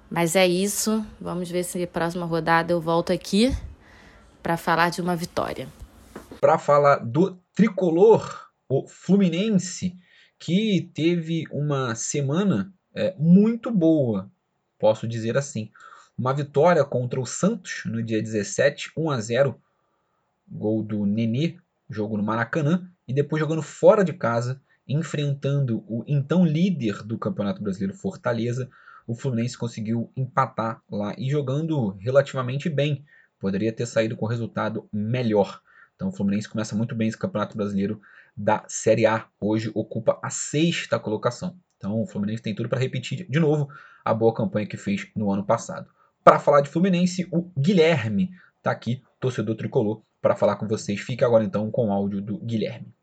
Mas 0.10 0.36
é 0.36 0.46
isso. 0.46 1.06
Vamos 1.22 1.50
ver 1.50 1.64
se 1.64 1.80
na 1.80 1.88
próxima 1.88 2.26
rodada 2.26 2.74
eu 2.74 2.82
volto 2.82 3.14
aqui 3.14 3.56
para 4.44 4.58
falar 4.58 4.90
de 4.90 5.00
uma 5.00 5.16
vitória. 5.16 5.70
Para 6.42 6.58
falar 6.58 6.98
do 6.98 7.40
tricolor, 7.56 8.45
o 8.68 8.88
Fluminense, 8.88 9.98
que 10.40 10.90
teve 10.94 11.46
uma 11.52 11.96
semana 11.96 12.74
é, 12.94 13.16
muito 13.18 13.72
boa, 13.72 14.32
posso 14.80 15.08
dizer 15.08 15.38
assim. 15.38 15.72
Uma 16.18 16.34
vitória 16.34 16.84
contra 16.84 17.20
o 17.20 17.26
Santos 17.26 17.84
no 17.86 18.02
dia 18.02 18.22
17, 18.22 18.92
1 18.96 19.12
a 19.12 19.20
0, 19.20 19.62
gol 20.48 20.82
do 20.82 21.06
Nenê, 21.06 21.58
jogo 21.90 22.18
no 22.18 22.24
Maracanã, 22.24 22.90
e 23.08 23.14
depois 23.14 23.40
jogando 23.40 23.62
fora 23.62 24.04
de 24.04 24.14
casa, 24.14 24.62
enfrentando 24.88 25.84
o 25.88 26.04
então 26.08 26.46
líder 26.46 27.04
do 27.04 27.18
Campeonato 27.18 27.62
Brasileiro 27.62 27.98
Fortaleza 27.98 28.70
o 29.08 29.14
Fluminense 29.14 29.58
conseguiu 29.58 30.12
empatar 30.16 30.82
lá 30.90 31.14
e 31.18 31.30
jogando 31.30 31.92
relativamente 32.00 32.70
bem. 32.70 33.06
Poderia 33.40 33.72
ter 33.72 33.86
saído 33.86 34.16
com 34.16 34.26
resultado 34.26 34.90
melhor. 34.92 35.62
Então 35.96 36.10
o 36.10 36.12
Fluminense 36.12 36.50
começa 36.50 36.76
muito 36.76 36.96
bem 36.96 37.08
esse 37.08 37.18
Campeonato 37.18 37.56
Brasileiro 37.56 38.02
da 38.36 38.64
Série 38.68 39.06
A. 39.06 39.28
Hoje 39.40 39.72
ocupa 39.74 40.20
a 40.22 40.30
sexta 40.30 41.00
colocação. 41.00 41.58
Então 41.78 42.02
o 42.02 42.08
Fluminense 42.08 42.42
tem 42.42 42.56
tudo 42.56 42.68
para 42.70 42.80
repetir 42.80 43.28
de 43.30 43.40
novo 43.40 43.70
a 44.04 44.14
boa 44.14 44.34
campanha 44.34 44.68
que 44.68 44.78
fez 44.78 45.08
no 45.16 45.32
ano 45.32 45.46
passado. 45.46 45.90
Para 46.24 46.40
falar 46.40 46.62
de 46.62 46.70
Fluminense, 46.70 47.28
o 47.32 47.52
Guilherme 47.58 48.32
está 48.58 48.72
aqui, 48.72 49.04
torcedor 49.20 49.56
tricolor, 49.56 50.02
para 50.22 50.36
falar 50.36 50.56
com 50.56 50.68
vocês. 50.68 51.00
Fica 51.00 51.26
agora 51.26 51.44
então 51.44 51.70
com 51.70 51.90
o 51.90 51.92
áudio 51.92 52.22
do 52.22 52.38
Guilherme. 52.40 52.94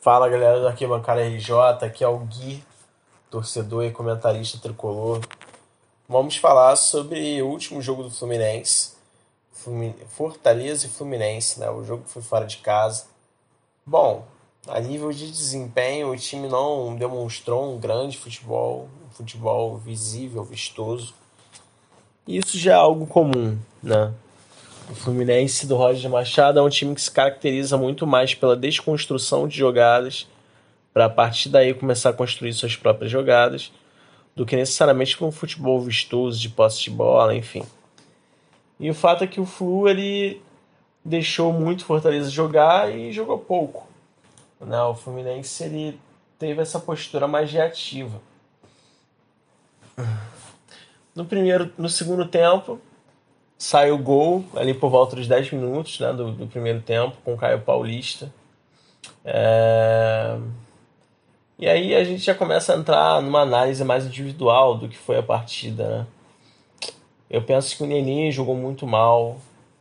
Fala 0.00 0.28
galera 0.28 0.58
do 0.58 0.66
Arquibancada 0.66 1.20
RJ, 1.20 1.52
aqui 1.82 2.02
é 2.02 2.08
o 2.08 2.18
Gui, 2.20 2.64
torcedor 3.30 3.84
e 3.84 3.92
comentarista 3.92 4.58
tricolor. 4.58 5.20
Vamos 6.10 6.34
falar 6.34 6.74
sobre 6.74 7.40
o 7.40 7.46
último 7.46 7.80
jogo 7.80 8.02
do 8.02 8.10
Fluminense, 8.10 8.94
Fortaleza 10.08 10.88
e 10.88 10.90
Fluminense, 10.90 11.60
né? 11.60 11.70
O 11.70 11.84
jogo 11.84 12.02
foi 12.04 12.20
fora 12.20 12.46
de 12.46 12.56
casa. 12.56 13.04
Bom, 13.86 14.26
a 14.66 14.80
nível 14.80 15.12
de 15.12 15.30
desempenho, 15.30 16.10
o 16.10 16.16
time 16.16 16.48
não 16.48 16.96
demonstrou 16.96 17.72
um 17.72 17.78
grande 17.78 18.18
futebol, 18.18 18.88
um 19.06 19.10
futebol 19.14 19.76
visível, 19.76 20.42
vistoso. 20.42 21.14
Isso 22.26 22.58
já 22.58 22.72
é 22.72 22.74
algo 22.74 23.06
comum, 23.06 23.56
né? 23.80 24.12
O 24.90 24.96
Fluminense 24.96 25.64
do 25.64 25.76
Roger 25.76 26.10
Machado 26.10 26.58
é 26.58 26.62
um 26.62 26.68
time 26.68 26.92
que 26.92 27.02
se 27.02 27.10
caracteriza 27.12 27.76
muito 27.76 28.04
mais 28.04 28.34
pela 28.34 28.56
desconstrução 28.56 29.46
de 29.46 29.56
jogadas, 29.56 30.26
para 30.92 31.04
a 31.04 31.08
partir 31.08 31.50
daí 31.50 31.72
começar 31.72 32.10
a 32.10 32.12
construir 32.12 32.52
suas 32.52 32.74
próprias 32.74 33.12
jogadas, 33.12 33.70
do 34.34 34.46
que 34.46 34.56
necessariamente 34.56 35.16
por 35.16 35.26
um 35.26 35.32
futebol 35.32 35.80
vistoso 35.80 36.38
de 36.38 36.48
posse 36.48 36.82
de 36.82 36.90
bola, 36.90 37.34
enfim. 37.34 37.64
E 38.78 38.88
o 38.90 38.94
fato 38.94 39.24
é 39.24 39.26
que 39.26 39.40
o 39.40 39.46
Flu 39.46 39.88
ele 39.88 40.42
deixou 41.04 41.52
muito 41.52 41.84
Fortaleza 41.84 42.30
jogar 42.30 42.94
e 42.94 43.12
jogou 43.12 43.38
pouco. 43.38 43.86
Né? 44.60 44.80
O 44.82 44.94
Fluminense 44.94 45.64
ele 45.64 46.00
teve 46.38 46.62
essa 46.62 46.78
postura 46.80 47.26
mais 47.26 47.52
reativa. 47.52 48.20
No 51.14 51.24
primeiro, 51.24 51.70
no 51.76 51.88
segundo 51.88 52.26
tempo, 52.26 52.80
sai 53.58 53.90
o 53.90 53.98
gol 53.98 54.44
ali 54.56 54.72
por 54.72 54.88
volta 54.88 55.16
dos 55.16 55.28
10 55.28 55.52
minutos 55.52 56.00
né, 56.00 56.12
do, 56.12 56.32
do 56.32 56.46
primeiro 56.46 56.80
tempo 56.80 57.16
com 57.24 57.34
o 57.34 57.36
Caio 57.36 57.60
Paulista. 57.60 58.32
É... 59.24 60.38
E 61.60 61.68
aí 61.68 61.94
a 61.94 62.02
gente 62.02 62.22
já 62.22 62.34
começa 62.34 62.72
a 62.72 62.76
entrar 62.78 63.20
numa 63.20 63.42
análise 63.42 63.84
mais 63.84 64.06
individual 64.06 64.78
do 64.78 64.88
que 64.88 64.96
foi 64.96 65.18
a 65.18 65.22
partida. 65.22 65.86
Né? 65.86 66.06
Eu 67.28 67.42
penso 67.42 67.76
que 67.76 67.82
o 67.82 67.86
Nenê 67.86 68.32
jogou 68.32 68.54
muito 68.54 68.86
mal. 68.86 69.36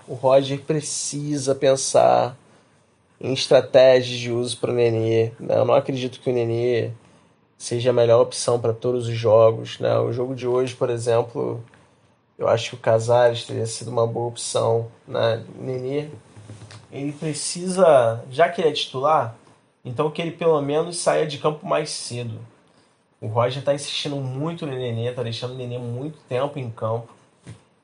O 0.05 0.13
Roger 0.13 0.59
precisa 0.59 1.55
pensar 1.55 2.35
em 3.17 3.31
estratégias 3.31 4.19
de 4.19 4.29
uso 4.29 4.57
para 4.57 4.71
o 4.71 4.73
Nenê. 4.73 5.31
Né? 5.39 5.55
Eu 5.55 5.63
não 5.63 5.73
acredito 5.73 6.19
que 6.19 6.29
o 6.29 6.33
Nenê 6.33 6.91
seja 7.57 7.91
a 7.91 7.93
melhor 7.93 8.19
opção 8.19 8.59
para 8.59 8.73
todos 8.73 9.07
os 9.07 9.15
jogos. 9.15 9.79
Né? 9.79 9.97
O 9.99 10.11
jogo 10.11 10.35
de 10.35 10.45
hoje, 10.45 10.75
por 10.75 10.89
exemplo, 10.89 11.63
eu 12.37 12.49
acho 12.49 12.71
que 12.71 12.75
o 12.75 12.79
Casares 12.79 13.45
teria 13.45 13.65
sido 13.65 13.89
uma 13.89 14.05
boa 14.05 14.27
opção. 14.27 14.87
Né? 15.07 15.45
O 15.57 15.63
Nenê, 15.63 16.09
ele 16.91 17.13
precisa, 17.13 18.21
já 18.29 18.49
que 18.49 18.59
ele 18.59 18.67
é 18.67 18.73
titular, 18.73 19.38
então 19.83 20.11
que 20.11 20.21
ele 20.21 20.31
pelo 20.31 20.61
menos 20.61 20.97
saia 20.97 21.25
de 21.25 21.37
campo 21.37 21.65
mais 21.65 21.89
cedo. 21.89 22.39
O 23.21 23.27
Roger 23.27 23.59
está 23.59 23.73
insistindo 23.73 24.15
muito 24.15 24.65
no 24.65 24.73
Nenê, 24.73 25.09
está 25.09 25.23
deixando 25.23 25.53
o 25.53 25.57
Nenê 25.57 25.77
muito 25.77 26.17
tempo 26.27 26.57
em 26.57 26.69
campo. 26.69 27.09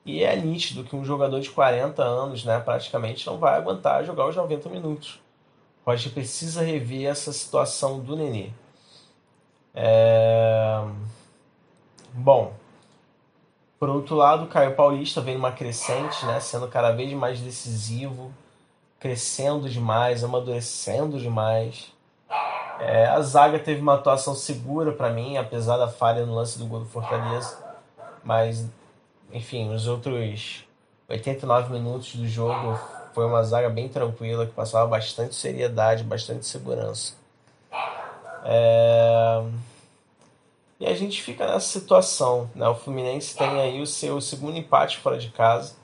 E 0.06 0.24
é 0.24 0.36
nítido 0.36 0.84
que 0.84 0.96
um 0.96 1.04
jogador 1.04 1.40
de 1.40 1.50
40 1.50 2.02
anos, 2.04 2.46
né, 2.46 2.60
praticamente 2.60 3.26
não 3.26 3.38
vai 3.38 3.56
aguentar 3.56 4.06
jogar 4.06 4.28
os 4.28 4.36
90 4.36 4.70
minutos. 4.70 5.20
O 5.86 5.90
Roger 5.90 6.12
precisa 6.14 6.62
rever 6.62 7.10
essa 7.10 7.34
situação 7.34 8.00
do 8.00 8.16
Nenê. 8.16 8.50
É... 9.74 10.82
Bom, 12.14 12.54
por 13.78 13.90
outro 13.90 14.16
lado, 14.16 14.46
o 14.46 14.48
Caio 14.48 14.76
Paulista 14.76 15.20
vem 15.20 15.36
numa 15.36 15.52
crescente, 15.52 16.26
né, 16.26 16.40
sendo 16.40 16.68
cada 16.68 16.92
vez 16.92 17.12
mais 17.14 17.42
decisivo, 17.42 18.32
crescendo 19.06 19.70
demais, 19.70 20.24
amadurecendo 20.24 21.20
demais. 21.20 21.94
É, 22.80 23.06
a 23.06 23.22
zaga 23.22 23.60
teve 23.60 23.80
uma 23.80 23.94
atuação 23.94 24.34
segura 24.34 24.92
para 24.92 25.12
mim, 25.12 25.38
apesar 25.38 25.78
da 25.78 25.88
falha 25.88 26.26
no 26.26 26.34
lance 26.34 26.58
do 26.58 26.66
gol 26.66 26.80
do 26.80 26.88
Fortaleza. 26.88 27.56
Mas, 28.24 28.68
enfim, 29.32 29.72
os 29.72 29.86
outros 29.86 30.66
89 31.08 31.72
minutos 31.72 32.16
do 32.16 32.28
jogo 32.28 32.80
foi 33.14 33.28
uma 33.28 33.44
zaga 33.44 33.70
bem 33.70 33.88
tranquila, 33.88 34.48
que 34.48 34.54
passava 34.54 34.88
bastante 34.88 35.36
seriedade, 35.36 36.04
bastante 36.04 36.44
segurança. 36.48 37.14
É... 38.44 39.44
E 40.80 40.88
a 40.88 40.96
gente 40.96 41.22
fica 41.22 41.46
nessa 41.46 41.80
situação. 41.80 42.50
Né? 42.56 42.68
O 42.68 42.74
Fluminense 42.74 43.38
tem 43.38 43.62
aí 43.62 43.80
o 43.80 43.86
seu 43.86 44.20
segundo 44.20 44.58
empate 44.58 44.98
fora 44.98 45.20
de 45.20 45.30
casa, 45.30 45.76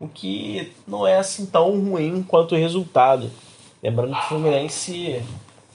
o 0.00 0.08
que 0.08 0.72
não 0.88 1.06
é 1.06 1.18
assim 1.18 1.44
tão 1.44 1.78
ruim 1.78 2.22
quanto 2.22 2.54
o 2.54 2.58
resultado. 2.58 3.30
Lembrando 3.82 4.14
que 4.14 4.24
o 4.24 4.28
Fluminense 4.28 5.22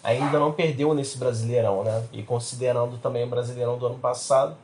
ainda 0.04 0.40
não 0.40 0.52
perdeu 0.52 0.94
nesse 0.96 1.18
Brasileirão, 1.18 1.84
né? 1.84 2.08
E 2.12 2.24
considerando 2.24 2.98
também 2.98 3.24
o 3.24 3.30
Brasileirão 3.30 3.78
do 3.78 3.86
ano 3.86 4.00
passado, 4.00 4.58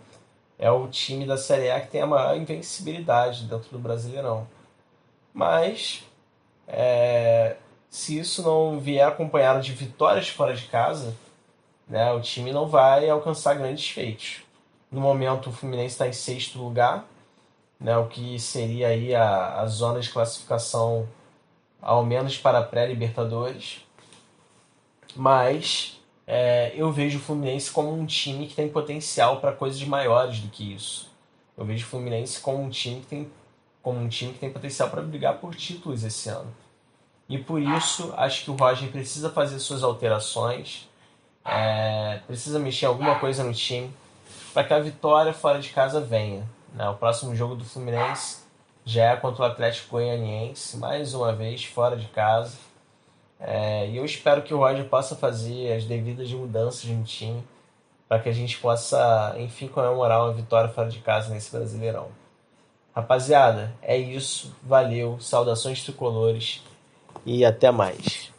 é 0.58 0.70
o 0.72 0.88
time 0.88 1.26
da 1.26 1.38
Série 1.38 1.70
A 1.70 1.80
que 1.80 1.92
tem 1.92 2.02
a 2.02 2.08
maior 2.08 2.36
invencibilidade 2.36 3.46
dentro 3.46 3.70
do 3.72 3.80
Brasileirão. 3.80 4.48
Mas, 5.34 6.04
é, 6.68 7.56
se 7.90 8.18
isso 8.18 8.42
não 8.42 8.80
vier 8.80 9.08
acompanhado 9.08 9.62
de 9.62 9.74
vitórias 9.74 10.28
fora 10.28 10.56
de 10.56 10.66
casa, 10.66 11.16
né, 11.88 12.12
o 12.12 12.22
time 12.22 12.52
não 12.52 12.68
vai 12.68 13.10
alcançar 13.10 13.56
grandes 13.56 13.90
feitos. 13.90 14.42
No 14.92 15.02
momento, 15.02 15.50
o 15.50 15.54
Fluminense 15.54 15.94
está 15.94 16.08
em 16.08 16.14
sexto 16.14 16.60
lugar, 16.60 17.06
né, 17.82 17.98
o 17.98 18.08
que 18.08 18.40
seria 18.40 18.90
aí 18.90 19.14
a, 19.14 19.60
a 19.62 19.66
zona 19.66 20.00
de 20.00 20.10
classificação, 20.10 21.08
ao 21.82 22.06
menos 22.06 22.38
para 22.38 22.60
a 22.60 22.64
pré-Libertadores 22.64 23.82
mas 25.16 26.00
é, 26.26 26.72
eu 26.76 26.92
vejo 26.92 27.18
o 27.18 27.22
Fluminense 27.22 27.72
como 27.72 27.94
um 27.94 28.06
time 28.06 28.48
que 28.48 28.56
tem 28.56 28.70
potencial 28.70 29.40
para 29.40 29.52
coisas 29.52 29.84
maiores 29.84 30.40
do 30.40 30.50
que 30.50 30.74
isso. 30.74 31.12
Eu 31.58 31.66
vejo 31.66 31.86
o 31.86 31.90
Fluminense 31.90 32.40
como 32.40 32.64
um 32.64 32.70
time 32.70 33.02
que 33.02 33.08
tem, 33.08 33.32
como 33.82 34.00
um 34.00 34.08
time 34.08 34.34
que 34.34 34.40
tem 34.40 34.52
potencial 34.52 34.90
para 34.90 35.02
brigar 35.02 35.38
por 35.38 35.56
títulos 35.56 36.04
esse 36.04 36.30
ano. 36.30 36.54
E 37.28 37.38
por 37.38 37.62
isso 37.62 38.14
acho 38.18 38.44
que 38.44 38.52
o 38.52 38.56
Roger 38.56 38.90
precisa 38.90 39.30
fazer 39.30 39.60
suas 39.60 39.84
alterações, 39.84 40.90
é, 41.46 42.20
precisa 42.28 42.60
mexer 42.60 42.86
alguma 42.86 43.20
coisa 43.20 43.44
no 43.44 43.54
time 43.54 43.92
para 44.54 44.64
que 44.64 44.74
a 44.74 44.80
vitória 44.80 45.34
fora 45.34 45.60
de 45.60 45.70
casa 45.70 46.02
venha. 46.02 46.48
Né? 46.74 46.88
O 46.90 46.96
próximo 46.96 47.36
jogo 47.36 47.56
do 47.56 47.66
Fluminense 47.66 48.44
já 48.86 49.12
é 49.12 49.16
contra 49.16 49.44
o 49.44 49.46
Atlético 49.46 49.92
Goianiense, 49.92 50.78
mais 50.78 51.14
uma 51.14 51.34
vez 51.34 51.66
fora 51.66 51.96
de 51.96 52.08
casa 52.08 52.58
é, 53.44 53.90
e 53.90 53.98
eu 53.98 54.06
espero 54.06 54.44
que 54.44 54.54
o 54.54 54.60
Roger 54.60 54.88
possa 54.88 55.16
fazer 55.16 55.74
as 55.74 55.84
devidas 55.86 56.32
mudanças 56.32 56.86
no 56.86 57.04
time 57.04 57.44
para 58.08 58.20
que 58.20 58.30
a 58.30 58.32
gente 58.32 58.60
possa, 58.60 59.36
enfim, 59.40 59.68
comemorar 59.68 60.24
uma 60.24 60.34
vitória 60.34 60.70
fora 60.70 60.88
de 60.88 61.00
casa 61.00 61.34
nesse 61.34 61.52
Brasileirão. 61.52 62.10
Rapaziada, 62.94 63.74
é 63.82 63.98
isso. 63.98 64.56
Valeu, 64.62 65.20
saudações 65.20 65.84
tricolores 65.84 66.62
e 67.26 67.44
até 67.44 67.72
mais. 67.72 68.32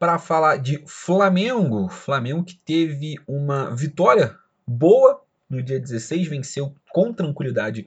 Para 0.00 0.18
falar 0.18 0.56
de 0.56 0.82
Flamengo, 0.84 1.88
Flamengo 1.88 2.42
que 2.42 2.56
teve 2.56 3.20
uma 3.28 3.70
vitória 3.70 4.36
boa 4.66 5.22
no 5.52 5.62
dia 5.62 5.78
16, 5.78 6.28
venceu 6.28 6.74
com 6.90 7.12
tranquilidade 7.12 7.86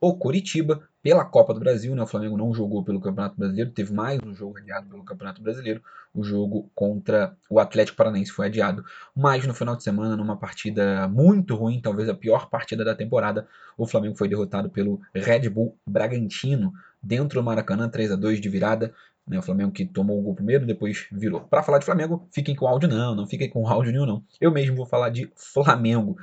o 0.00 0.14
Coritiba 0.14 0.88
pela 1.02 1.24
Copa 1.24 1.52
do 1.52 1.60
Brasil. 1.60 1.94
Né? 1.94 2.02
O 2.02 2.06
Flamengo 2.06 2.36
não 2.36 2.54
jogou 2.54 2.84
pelo 2.84 3.00
Campeonato 3.00 3.36
Brasileiro, 3.36 3.70
teve 3.70 3.92
mais 3.92 4.20
um 4.24 4.32
jogo 4.32 4.58
adiado 4.58 4.88
pelo 4.88 5.04
Campeonato 5.04 5.42
Brasileiro. 5.42 5.82
O 6.14 6.22
jogo 6.22 6.70
contra 6.74 7.36
o 7.48 7.60
Atlético 7.60 7.96
Paranaense 7.96 8.32
foi 8.32 8.46
adiado. 8.46 8.84
Mas 9.14 9.46
no 9.46 9.54
final 9.54 9.76
de 9.76 9.82
semana, 9.82 10.16
numa 10.16 10.36
partida 10.36 11.06
muito 11.08 11.54
ruim, 11.54 11.80
talvez 11.80 12.08
a 12.08 12.14
pior 12.14 12.48
partida 12.48 12.84
da 12.84 12.94
temporada, 12.94 13.46
o 13.76 13.86
Flamengo 13.86 14.16
foi 14.16 14.28
derrotado 14.28 14.70
pelo 14.70 15.00
Red 15.14 15.48
Bull 15.48 15.76
Bragantino 15.86 16.72
dentro 17.02 17.40
do 17.40 17.44
Maracanã, 17.44 17.88
3 17.88 18.12
a 18.12 18.16
2 18.16 18.40
de 18.40 18.48
virada. 18.48 18.94
Né, 19.26 19.38
o 19.38 19.42
Flamengo 19.42 19.70
que 19.70 19.84
tomou 19.84 20.18
o 20.18 20.22
gol 20.22 20.34
primeiro, 20.34 20.66
depois 20.66 21.06
virou. 21.12 21.42
Para 21.42 21.62
falar 21.62 21.78
de 21.78 21.84
Flamengo, 21.84 22.26
fiquem 22.32 22.56
com 22.56 22.66
áudio 22.66 22.88
não, 22.88 23.14
não 23.14 23.28
fiquem 23.28 23.48
com 23.48 23.68
áudio 23.68 23.92
nenhum 23.92 24.06
não. 24.06 24.24
Eu 24.40 24.50
mesmo 24.50 24.74
vou 24.74 24.86
falar 24.86 25.10
de 25.10 25.30
Flamengo. 25.36 26.16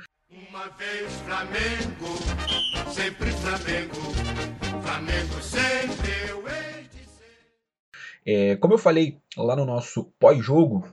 Uma 0.58 0.70
vez 0.70 1.12
Flamengo, 1.20 2.90
sempre 2.90 3.30
Flamengo, 3.30 3.94
Flamengo 4.82 5.40
sempre 5.40 6.10
eu 6.28 6.42
de 6.82 7.08
ser. 7.08 7.46
É, 8.26 8.56
como 8.56 8.74
eu 8.74 8.78
falei 8.78 9.20
lá 9.36 9.54
no 9.54 9.64
nosso 9.64 10.12
pós-jogo 10.18 10.92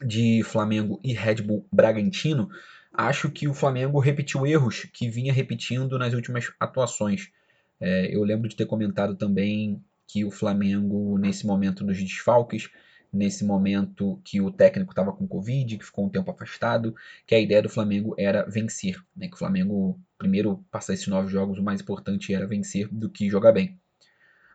de 0.00 0.44
Flamengo 0.44 1.00
e 1.02 1.12
Red 1.12 1.42
Bull 1.42 1.66
Bragantino, 1.72 2.48
acho 2.92 3.28
que 3.32 3.48
o 3.48 3.52
Flamengo 3.52 3.98
repetiu 3.98 4.46
erros 4.46 4.84
que 4.92 5.10
vinha 5.10 5.32
repetindo 5.32 5.98
nas 5.98 6.14
últimas 6.14 6.52
atuações. 6.60 7.32
É, 7.80 8.14
eu 8.14 8.22
lembro 8.22 8.48
de 8.48 8.54
ter 8.54 8.66
comentado 8.66 9.16
também 9.16 9.82
que 10.06 10.24
o 10.24 10.30
Flamengo, 10.30 11.18
nesse 11.18 11.44
momento 11.44 11.82
dos 11.82 11.98
desfalques, 12.00 12.70
nesse 13.14 13.44
momento 13.44 14.20
que 14.24 14.40
o 14.40 14.50
técnico 14.50 14.92
estava 14.92 15.12
com 15.12 15.26
Covid, 15.26 15.78
que 15.78 15.84
ficou 15.84 16.04
um 16.04 16.08
tempo 16.08 16.30
afastado, 16.30 16.94
que 17.26 17.34
a 17.34 17.40
ideia 17.40 17.62
do 17.62 17.68
Flamengo 17.68 18.14
era 18.18 18.44
vencer, 18.44 19.02
né? 19.16 19.28
que 19.28 19.34
o 19.34 19.38
Flamengo, 19.38 19.98
primeiro, 20.18 20.64
passar 20.70 20.94
esses 20.94 21.06
nove 21.06 21.28
jogos, 21.30 21.58
o 21.58 21.62
mais 21.62 21.80
importante 21.80 22.34
era 22.34 22.46
vencer 22.46 22.88
do 22.90 23.08
que 23.08 23.30
jogar 23.30 23.52
bem. 23.52 23.78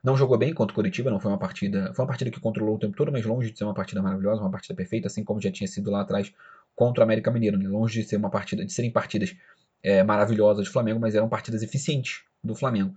Não 0.03 0.15
jogou 0.15 0.37
bem 0.37 0.53
contra 0.53 0.71
o 0.71 0.75
Curitiba, 0.75 1.09
não 1.09 1.19
foi 1.19 1.31
uma 1.31 1.37
partida. 1.37 1.93
Foi 1.93 2.03
uma 2.03 2.07
partida 2.07 2.31
que 2.31 2.39
controlou 2.39 2.75
o 2.75 2.79
tempo 2.79 2.95
todo, 2.95 3.11
mas 3.11 3.25
longe 3.25 3.51
de 3.51 3.57
ser 3.57 3.65
uma 3.65 3.73
partida 3.73 4.01
maravilhosa, 4.01 4.41
uma 4.41 4.51
partida 4.51 4.73
perfeita, 4.73 5.07
assim 5.07 5.23
como 5.23 5.41
já 5.41 5.51
tinha 5.51 5.67
sido 5.67 5.91
lá 5.91 6.01
atrás 6.01 6.33
contra 6.75 7.01
o 7.01 7.03
América 7.03 7.29
Mineiro. 7.31 7.57
Né? 7.57 7.67
Longe 7.67 8.01
de 8.01 8.07
ser 8.07 8.15
uma 8.15 8.29
partida, 8.29 8.63
de 8.63 8.71
serem 8.71 8.91
partidas 8.91 9.35
é, 9.83 10.03
maravilhosas 10.03 10.67
do 10.67 10.71
Flamengo, 10.71 10.99
mas 10.99 11.15
eram 11.15 11.27
partidas 11.27 11.63
eficientes 11.63 12.23
do 12.41 12.55
Flamengo. 12.55 12.95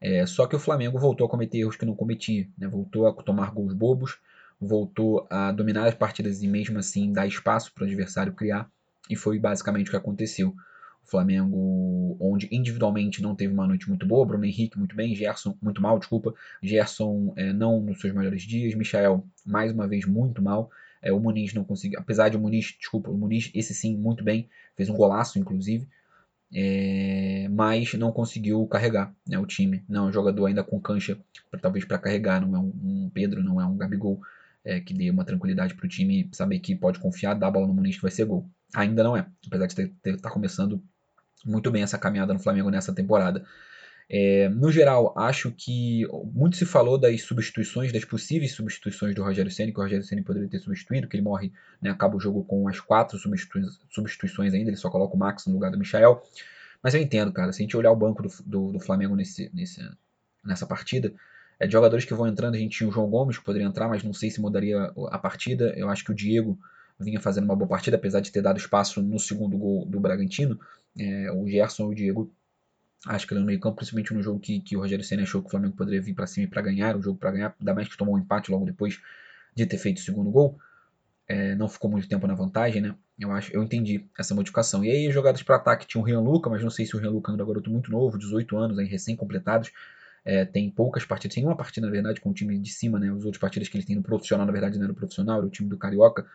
É, 0.00 0.24
só 0.26 0.46
que 0.46 0.56
o 0.56 0.58
Flamengo 0.58 0.98
voltou 0.98 1.26
a 1.26 1.30
cometer 1.30 1.58
erros 1.58 1.76
que 1.76 1.84
não 1.84 1.94
cometia, 1.94 2.48
né? 2.58 2.66
voltou 2.66 3.06
a 3.06 3.12
tomar 3.12 3.52
gols 3.52 3.74
bobos, 3.74 4.18
voltou 4.60 5.26
a 5.30 5.50
dominar 5.52 5.88
as 5.88 5.94
partidas 5.94 6.42
e 6.42 6.48
mesmo 6.48 6.78
assim 6.78 7.12
dar 7.12 7.26
espaço 7.26 7.72
para 7.72 7.84
o 7.84 7.86
adversário 7.86 8.32
criar, 8.32 8.70
e 9.08 9.16
foi 9.16 9.38
basicamente 9.38 9.88
o 9.88 9.90
que 9.90 9.96
aconteceu. 9.96 10.54
O 11.02 11.10
Flamengo, 11.10 12.16
onde 12.20 12.48
individualmente 12.52 13.22
não 13.22 13.34
teve 13.34 13.52
uma 13.52 13.66
noite 13.66 13.88
muito 13.88 14.06
boa, 14.06 14.26
Bruno 14.26 14.44
Henrique 14.44 14.78
muito 14.78 14.94
bem, 14.94 15.14
Gerson 15.14 15.56
muito 15.60 15.80
mal, 15.80 15.98
desculpa, 15.98 16.34
Gerson 16.62 17.32
é, 17.36 17.52
não 17.52 17.80
nos 17.80 18.00
seus 18.00 18.14
melhores 18.14 18.42
dias, 18.42 18.74
Michael 18.74 19.24
mais 19.44 19.72
uma 19.72 19.88
vez 19.88 20.04
muito 20.04 20.42
mal, 20.42 20.70
é, 21.02 21.12
o 21.12 21.18
Muniz 21.18 21.54
não 21.54 21.64
conseguiu, 21.64 21.98
apesar 21.98 22.28
de 22.28 22.36
o 22.36 22.40
Muniz, 22.40 22.76
desculpa, 22.78 23.10
o 23.10 23.16
Muniz, 23.16 23.50
esse 23.54 23.74
sim, 23.74 23.96
muito 23.96 24.22
bem, 24.22 24.48
fez 24.76 24.88
um 24.88 24.94
golaço 24.94 25.38
inclusive, 25.38 25.88
é, 26.52 27.48
mas 27.50 27.94
não 27.94 28.12
conseguiu 28.12 28.66
carregar 28.66 29.14
né, 29.26 29.38
o 29.38 29.46
time. 29.46 29.84
Não 29.88 30.06
é 30.06 30.08
um 30.08 30.12
jogador 30.12 30.46
ainda 30.46 30.64
com 30.64 30.80
cancha, 30.80 31.18
pra, 31.50 31.60
talvez 31.60 31.84
para 31.84 31.98
carregar, 31.98 32.40
não 32.40 32.54
é 32.54 32.58
um, 32.58 32.72
um, 32.82 33.10
Pedro, 33.12 33.42
não 33.42 33.60
é 33.60 33.64
um 33.64 33.76
Gabigol, 33.76 34.20
é, 34.64 34.80
que 34.80 34.94
dê 34.94 35.10
uma 35.10 35.24
tranquilidade 35.24 35.74
para 35.74 35.86
o 35.86 35.88
time 35.88 36.28
saber 36.32 36.58
que 36.58 36.74
pode 36.74 36.98
confiar, 36.98 37.34
dar 37.34 37.48
a 37.48 37.50
bola 37.50 37.66
no 37.66 37.74
Muniz 37.74 37.96
que 37.96 38.02
vai 38.02 38.10
ser 38.10 38.24
gol. 38.24 38.48
Ainda 38.74 39.02
não 39.02 39.16
é, 39.16 39.26
apesar 39.46 39.66
de 39.66 39.82
estar 39.82 40.16
tá 40.18 40.30
começando 40.30 40.82
muito 41.44 41.70
bem 41.70 41.82
essa 41.82 41.98
caminhada 41.98 42.32
no 42.32 42.40
Flamengo 42.40 42.70
nessa 42.70 42.94
temporada. 42.94 43.44
É, 44.12 44.48
no 44.48 44.72
geral, 44.72 45.14
acho 45.16 45.52
que 45.52 46.04
muito 46.34 46.56
se 46.56 46.66
falou 46.66 46.98
das 46.98 47.22
substituições, 47.22 47.92
das 47.92 48.04
possíveis 48.04 48.52
substituições 48.52 49.14
do 49.14 49.22
Rogério 49.22 49.52
Ceni, 49.52 49.72
que 49.72 49.78
o 49.78 49.82
Rogério 49.82 50.04
Ceni 50.04 50.20
poderia 50.20 50.48
ter 50.48 50.58
substituído, 50.58 51.06
que 51.06 51.16
ele 51.16 51.22
morre, 51.22 51.52
né, 51.80 51.90
acaba 51.90 52.16
o 52.16 52.20
jogo 52.20 52.44
com 52.44 52.66
as 52.66 52.80
quatro 52.80 53.16
substitui 53.16 53.62
substituições 53.88 54.52
ainda, 54.52 54.68
ele 54.68 54.76
só 54.76 54.90
coloca 54.90 55.14
o 55.14 55.18
Max 55.18 55.46
no 55.46 55.52
lugar 55.52 55.70
do 55.70 55.78
Michael. 55.78 56.20
Mas 56.82 56.94
eu 56.94 57.00
entendo, 57.00 57.32
cara, 57.32 57.52
se 57.52 57.62
a 57.62 57.64
gente 57.64 57.76
olhar 57.76 57.92
o 57.92 57.96
banco 57.96 58.22
do, 58.22 58.28
do, 58.44 58.72
do 58.72 58.80
Flamengo 58.80 59.14
nesse, 59.14 59.48
nesse, 59.54 59.80
nessa 60.44 60.66
partida, 60.66 61.14
é 61.60 61.66
de 61.66 61.72
jogadores 61.72 62.06
que 62.06 62.14
vão 62.14 62.26
entrando, 62.26 62.54
a 62.54 62.58
gente 62.58 62.78
tinha 62.78 62.88
o 62.88 62.92
João 62.92 63.08
Gomes 63.08 63.36
que 63.36 63.44
poderia 63.44 63.68
entrar, 63.68 63.86
mas 63.86 64.02
não 64.02 64.14
sei 64.14 64.30
se 64.30 64.40
mudaria 64.40 64.92
a 65.10 65.18
partida. 65.18 65.74
Eu 65.76 65.90
acho 65.90 66.02
que 66.02 66.10
o 66.10 66.14
Diego 66.14 66.58
vinha 66.98 67.20
fazendo 67.20 67.44
uma 67.44 67.54
boa 67.54 67.68
partida, 67.68 67.98
apesar 67.98 68.20
de 68.20 68.32
ter 68.32 68.40
dado 68.40 68.56
espaço 68.56 69.02
no 69.02 69.18
segundo 69.18 69.58
gol 69.58 69.84
do 69.84 70.00
Bragantino. 70.00 70.58
É, 70.98 71.30
o 71.30 71.46
Gerson 71.46 71.90
e 71.90 71.92
o 71.92 71.94
Diego, 71.94 72.32
acho 73.06 73.26
que 73.26 73.34
no 73.34 73.44
meio 73.44 73.60
campo, 73.60 73.76
principalmente 73.76 74.14
no 74.14 74.22
jogo 74.22 74.40
que, 74.40 74.60
que 74.60 74.74
o 74.74 74.80
Rogério 74.80 75.04
Senna 75.04 75.22
achou 75.22 75.42
que 75.42 75.48
o 75.48 75.50
Flamengo 75.50 75.76
poderia 75.76 76.00
vir 76.00 76.14
para 76.14 76.26
cima 76.26 76.48
para 76.48 76.62
ganhar, 76.62 76.96
o 76.96 77.02
jogo 77.02 77.18
para 77.18 77.30
ganhar, 77.30 77.54
ainda 77.60 77.74
mais 77.74 77.88
que 77.88 77.96
tomou 77.96 78.14
um 78.14 78.18
empate 78.18 78.50
logo 78.50 78.64
depois 78.64 78.98
de 79.54 79.66
ter 79.66 79.76
feito 79.76 79.98
o 79.98 80.00
segundo 80.00 80.30
gol. 80.30 80.58
É, 81.28 81.54
não 81.54 81.68
ficou 81.68 81.90
muito 81.90 82.08
tempo 82.08 82.26
na 82.26 82.34
vantagem, 82.34 82.80
né? 82.80 82.94
Eu 83.18 83.30
acho, 83.32 83.52
eu 83.52 83.62
entendi 83.62 84.06
essa 84.18 84.34
modificação. 84.34 84.82
E 84.82 84.90
aí, 84.90 85.12
jogadas 85.12 85.42
para 85.42 85.56
ataque 85.56 85.86
tinha 85.86 86.00
o 86.00 86.04
Rian 86.04 86.20
Luca, 86.20 86.48
mas 86.48 86.62
não 86.62 86.70
sei 86.70 86.86
se 86.86 86.96
o 86.96 86.98
Rian 86.98 87.10
Luca 87.10 87.30
ainda 87.30 87.42
é 87.42 87.44
um 87.44 87.48
garoto 87.48 87.70
muito 87.70 87.90
novo, 87.90 88.16
18 88.18 88.56
anos, 88.56 88.88
recém-completados. 88.88 89.70
É, 90.24 90.44
tem 90.44 90.70
poucas 90.70 91.04
partidas, 91.04 91.34
tem 91.34 91.44
uma 91.44 91.56
partida 91.56 91.86
na 91.86 91.92
verdade 91.92 92.20
com 92.20 92.30
o 92.30 92.34
time 92.34 92.58
de 92.58 92.70
cima, 92.70 92.98
né? 92.98 93.10
As 93.10 93.24
outras 93.24 93.38
partidas 93.38 93.68
que 93.68 93.76
ele 93.76 93.84
tem 93.84 93.96
no 93.96 94.02
profissional, 94.02 94.46
na 94.46 94.52
verdade, 94.52 94.76
não 94.76 94.84
era 94.84 94.92
o 94.92 94.96
profissional, 94.96 95.38
era 95.38 95.46
o 95.46 95.50
time 95.50 95.68
do 95.68 95.78
Carioca. 95.78 96.26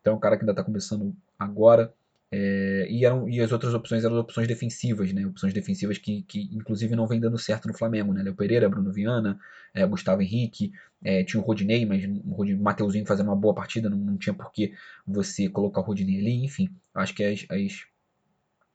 Então 0.00 0.14
é 0.14 0.16
um 0.16 0.20
cara 0.20 0.36
que 0.36 0.42
ainda 0.42 0.52
está 0.52 0.64
começando 0.64 1.14
agora. 1.38 1.92
É, 2.32 2.86
e, 2.88 3.04
eram, 3.04 3.28
e 3.28 3.40
as 3.40 3.50
outras 3.50 3.74
opções 3.74 4.04
eram 4.04 4.16
opções 4.18 4.46
defensivas, 4.46 5.12
né? 5.12 5.26
Opções 5.26 5.52
defensivas 5.52 5.98
que, 5.98 6.22
que 6.22 6.48
inclusive 6.52 6.94
não 6.94 7.06
vem 7.06 7.18
dando 7.18 7.38
certo 7.38 7.66
no 7.66 7.74
Flamengo, 7.74 8.12
né? 8.12 8.22
Léo 8.22 8.34
Pereira, 8.34 8.68
Bruno 8.68 8.92
Viana, 8.92 9.38
é, 9.74 9.84
Gustavo 9.86 10.22
Henrique, 10.22 10.72
é, 11.02 11.24
tinha 11.24 11.40
o 11.42 11.44
Rodinei, 11.44 11.84
mas 11.84 12.04
o 12.04 12.62
Mateuzinho 12.62 13.06
fazendo 13.06 13.28
uma 13.28 13.36
boa 13.36 13.54
partida, 13.54 13.90
não, 13.90 13.96
não 13.98 14.16
tinha 14.16 14.34
por 14.34 14.52
que 14.52 14.74
você 15.06 15.48
colocar 15.48 15.80
o 15.80 15.84
Rodinei 15.84 16.20
ali, 16.20 16.44
enfim. 16.44 16.70
Acho 16.94 17.14
que 17.14 17.24
as, 17.24 17.44
as, 17.50 17.84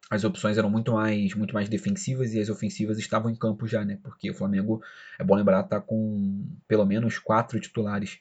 as 0.09 0.23
opções 0.23 0.57
eram 0.57 0.69
muito 0.69 0.93
mais, 0.93 1.33
muito 1.33 1.53
mais 1.53 1.67
defensivas 1.67 2.33
e 2.33 2.39
as 2.39 2.49
ofensivas 2.49 2.99
estavam 2.99 3.31
em 3.31 3.35
campo 3.35 3.67
já, 3.67 3.83
né? 3.83 3.97
Porque 4.03 4.29
o 4.29 4.33
Flamengo, 4.35 4.81
é 5.17 5.23
bom 5.23 5.35
lembrar, 5.35 5.63
tá 5.63 5.81
com 5.81 6.45
pelo 6.67 6.85
menos 6.85 7.17
quatro 7.17 7.59
titulares 7.59 8.19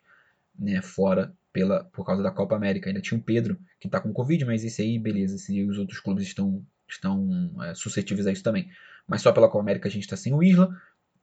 né, 0.58 0.80
fora 0.80 1.32
pela, 1.52 1.84
por 1.84 2.06
causa 2.06 2.22
da 2.22 2.30
Copa 2.30 2.56
América. 2.56 2.88
Ainda 2.88 3.00
tinha 3.00 3.18
o 3.18 3.22
Pedro, 3.22 3.58
que 3.78 3.86
está 3.86 4.00
com 4.00 4.12
Covid, 4.12 4.44
mas 4.44 4.64
esse 4.64 4.80
aí, 4.80 4.98
beleza, 4.98 5.36
esse 5.36 5.62
os 5.64 5.78
outros 5.78 6.00
clubes 6.00 6.24
estão, 6.24 6.64
estão 6.88 7.54
é, 7.62 7.74
suscetíveis 7.74 8.26
a 8.26 8.32
isso 8.32 8.42
também. 8.42 8.68
Mas 9.06 9.20
só 9.20 9.30
pela 9.32 9.48
Copa 9.48 9.62
América 9.62 9.88
a 9.88 9.90
gente 9.90 10.04
está 10.04 10.16
sem 10.16 10.32
o 10.32 10.42
Isla, 10.42 10.74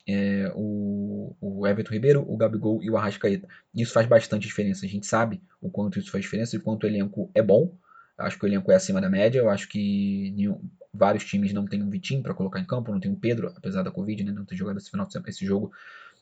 é, 0.07 0.51
o, 0.55 1.35
o 1.41 1.67
Everton 1.67 1.93
Ribeiro, 1.93 2.25
o 2.27 2.37
Gabigol 2.37 2.83
e 2.83 2.89
o 2.89 2.97
Arrascaeta. 2.97 3.47
Isso 3.73 3.93
faz 3.93 4.07
bastante 4.07 4.47
diferença. 4.47 4.85
A 4.85 4.89
gente 4.89 5.07
sabe 5.07 5.41
o 5.59 5.69
quanto 5.69 5.97
isso 5.97 6.11
faz 6.11 6.23
diferença 6.23 6.55
e 6.55 6.59
quanto 6.59 6.83
o 6.83 6.87
elenco 6.87 7.31
é 7.33 7.41
bom. 7.41 7.75
Acho 8.17 8.37
que 8.37 8.45
o 8.45 8.47
elenco 8.47 8.71
é 8.71 8.75
acima 8.75 9.01
da 9.01 9.09
média. 9.09 9.39
Eu 9.39 9.49
acho 9.49 9.67
que 9.67 10.31
nenhum, 10.35 10.61
vários 10.93 11.25
times 11.25 11.53
não 11.53 11.65
tem 11.65 11.81
um 11.81 11.89
Vitinho 11.89 12.21
para 12.21 12.33
colocar 12.33 12.59
em 12.59 12.65
campo, 12.65 12.91
não 12.91 12.99
tem 12.99 13.11
um 13.11 13.15
Pedro, 13.15 13.51
apesar 13.55 13.83
da 13.83 13.91
Covid, 13.91 14.23
né, 14.23 14.31
não 14.31 14.45
ter 14.45 14.55
jogado 14.55 14.77
esse, 14.77 14.89
final 14.89 15.07
esse 15.27 15.45
jogo 15.45 15.71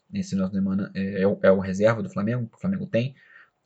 nesse 0.09 0.31
final 0.31 0.47
de 0.47 0.55
semana. 0.55 0.91
É, 0.93 1.21
é, 1.21 1.27
o, 1.27 1.39
é 1.41 1.51
o 1.51 1.59
reserva 1.59 2.01
do 2.01 2.09
Flamengo, 2.09 2.49
o 2.53 2.59
Flamengo 2.59 2.85
tem. 2.85 3.15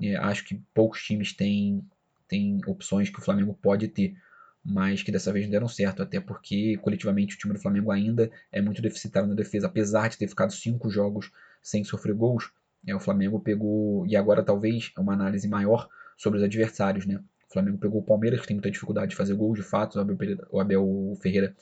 É, 0.01 0.15
acho 0.17 0.43
que 0.43 0.55
poucos 0.73 1.03
times 1.03 1.33
têm, 1.33 1.83
têm 2.27 2.59
opções 2.67 3.09
que 3.09 3.19
o 3.19 3.21
Flamengo 3.21 3.57
pode 3.61 3.87
ter, 3.87 4.15
mas 4.63 5.03
que 5.03 5.11
dessa 5.11 5.31
vez 5.31 5.45
não 5.45 5.51
deram 5.51 5.67
certo, 5.67 6.01
até 6.01 6.19
porque 6.19 6.77
coletivamente 6.77 7.35
o 7.35 7.37
time 7.37 7.53
do 7.53 7.59
Flamengo 7.59 7.91
ainda 7.91 8.31
é 8.51 8.61
muito 8.61 8.81
deficitário 8.81 9.27
na 9.27 9.35
defesa, 9.35 9.67
apesar 9.67 10.09
de 10.09 10.17
ter 10.17 10.27
ficado 10.27 10.51
cinco 10.53 10.89
jogos 10.89 11.31
sem 11.61 11.83
sofrer 11.83 12.13
gols. 12.15 12.51
É, 12.85 12.95
o 12.95 12.99
Flamengo 12.99 13.39
pegou, 13.39 14.05
e 14.07 14.15
agora 14.15 14.43
talvez 14.43 14.91
uma 14.97 15.13
análise 15.13 15.47
maior 15.47 15.87
sobre 16.17 16.39
os 16.39 16.43
adversários, 16.43 17.05
né? 17.05 17.19
O 17.53 17.59
Flamengo 17.61 17.77
pegou 17.77 18.01
o 18.01 18.03
Palmeiras, 18.03 18.41
que 18.41 18.47
tem 18.47 18.55
muita 18.55 18.71
dificuldade 18.71 19.11
de 19.11 19.15
fazer 19.15 19.35
gols, 19.35 19.59
de 19.59 19.63
fato. 19.63 19.99
O 19.99 20.01
Abel, 20.01 20.17
Pereira, 20.17 20.47
o 20.49 20.59
Abel 20.59 21.17
Ferreira 21.21 21.55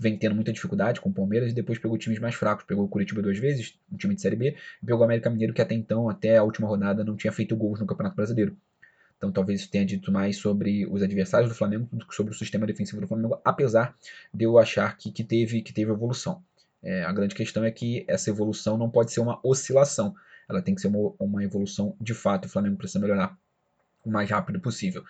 vem 0.00 0.16
tendo 0.16 0.34
muita 0.34 0.50
dificuldade 0.50 0.98
com 0.98 1.10
o 1.10 1.12
Palmeiras 1.12 1.52
e 1.52 1.54
depois 1.54 1.78
pegou 1.78 1.98
times 1.98 2.18
mais 2.18 2.34
fracos. 2.34 2.64
Pegou 2.64 2.86
o 2.86 2.88
Curitiba 2.88 3.20
duas 3.20 3.38
vezes, 3.38 3.78
um 3.92 3.98
time 3.98 4.14
de 4.14 4.22
Série 4.22 4.34
B, 4.34 4.56
e 4.82 4.86
pegou 4.86 5.02
o 5.02 5.04
América 5.04 5.28
Mineiro, 5.28 5.52
que 5.52 5.60
até 5.60 5.74
então, 5.74 6.08
até 6.08 6.38
a 6.38 6.42
última 6.42 6.66
rodada, 6.66 7.04
não 7.04 7.16
tinha 7.16 7.30
feito 7.30 7.54
gols 7.54 7.78
no 7.78 7.86
Campeonato 7.86 8.16
Brasileiro. 8.16 8.56
Então 9.18 9.30
talvez 9.30 9.60
isso 9.60 9.70
tenha 9.70 9.84
dito 9.84 10.10
mais 10.10 10.38
sobre 10.38 10.86
os 10.86 11.02
adversários 11.02 11.50
do 11.50 11.54
Flamengo 11.54 11.86
do 11.92 12.06
que 12.06 12.14
sobre 12.14 12.32
o 12.32 12.34
sistema 12.34 12.66
defensivo 12.66 13.02
do 13.02 13.06
Flamengo, 13.06 13.38
apesar 13.44 13.94
de 14.32 14.44
eu 14.44 14.58
achar 14.58 14.96
que, 14.96 15.12
que, 15.12 15.22
teve, 15.22 15.60
que 15.60 15.72
teve 15.72 15.90
evolução. 15.90 16.42
É, 16.82 17.02
a 17.04 17.12
grande 17.12 17.34
questão 17.34 17.62
é 17.62 17.70
que 17.70 18.06
essa 18.08 18.30
evolução 18.30 18.78
não 18.78 18.88
pode 18.88 19.12
ser 19.12 19.20
uma 19.20 19.38
oscilação, 19.42 20.14
ela 20.48 20.62
tem 20.62 20.74
que 20.74 20.80
ser 20.80 20.88
uma, 20.88 21.12
uma 21.18 21.44
evolução 21.44 21.94
de 22.00 22.14
fato. 22.14 22.46
O 22.46 22.48
Flamengo 22.48 22.76
precisa 22.76 23.00
melhorar 23.00 23.36
o 24.06 24.12
mais 24.12 24.30
rápido 24.30 24.60
possível. 24.60 25.04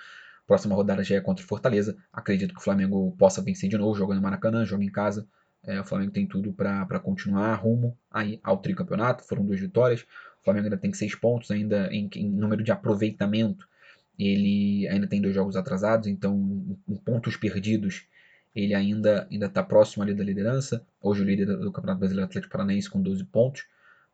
Próxima 0.47 0.75
rodada 0.75 1.03
já 1.03 1.17
é 1.17 1.21
contra 1.21 1.45
o 1.45 1.49
Fortaleza. 1.49 1.97
Acredito 2.13 2.55
que 2.55 2.61
o 2.61 2.63
Flamengo 2.63 3.15
possa 3.19 3.43
vencer 3.43 3.69
de 3.69 3.77
novo, 3.77 3.99
jogando 3.99 4.19
no 4.19 4.23
Maracanã, 4.23 4.65
joga 4.65 4.85
em 4.85 4.91
casa. 4.91 5.27
É, 5.65 5.81
o 5.81 5.85
Flamengo 5.85 6.13
tem 6.13 6.27
tudo 6.27 6.53
para 6.53 7.01
continuar 7.01 7.55
rumo 7.55 7.99
aí 8.11 8.39
ao 8.43 8.59
tricampeonato. 8.59 9.25
Foram 9.25 9.45
duas 9.45 9.59
vitórias. 9.59 10.03
O 10.41 10.45
Flamengo 10.45 10.67
ainda 10.67 10.77
tem 10.77 10.93
seis 10.93 11.15
pontos, 11.17 11.51
ainda 11.51 11.89
em, 11.93 12.09
em 12.15 12.31
número 12.31 12.63
de 12.63 12.71
aproveitamento. 12.71 13.69
Ele 14.17 14.87
ainda 14.89 15.07
tem 15.07 15.21
dois 15.21 15.35
jogos 15.35 15.57
atrasados, 15.57 16.07
então 16.07 16.79
em 16.89 16.97
pontos 16.97 17.37
perdidos 17.37 18.07
ele 18.55 18.73
ainda 18.73 19.27
ainda 19.31 19.47
está 19.47 19.63
próximo 19.63 20.03
ali 20.03 20.15
da 20.15 20.25
liderança. 20.25 20.87
Hoje 21.03 21.21
o 21.21 21.25
líder 21.25 21.47
do 21.47 21.73
Campeonato 21.73 21.99
Brasileiro 21.99 22.27
é 22.27 22.31
Atlético 22.31 22.53
Paranaense 22.53 22.89
com 22.89 23.03
12 23.03 23.25
pontos, 23.25 23.67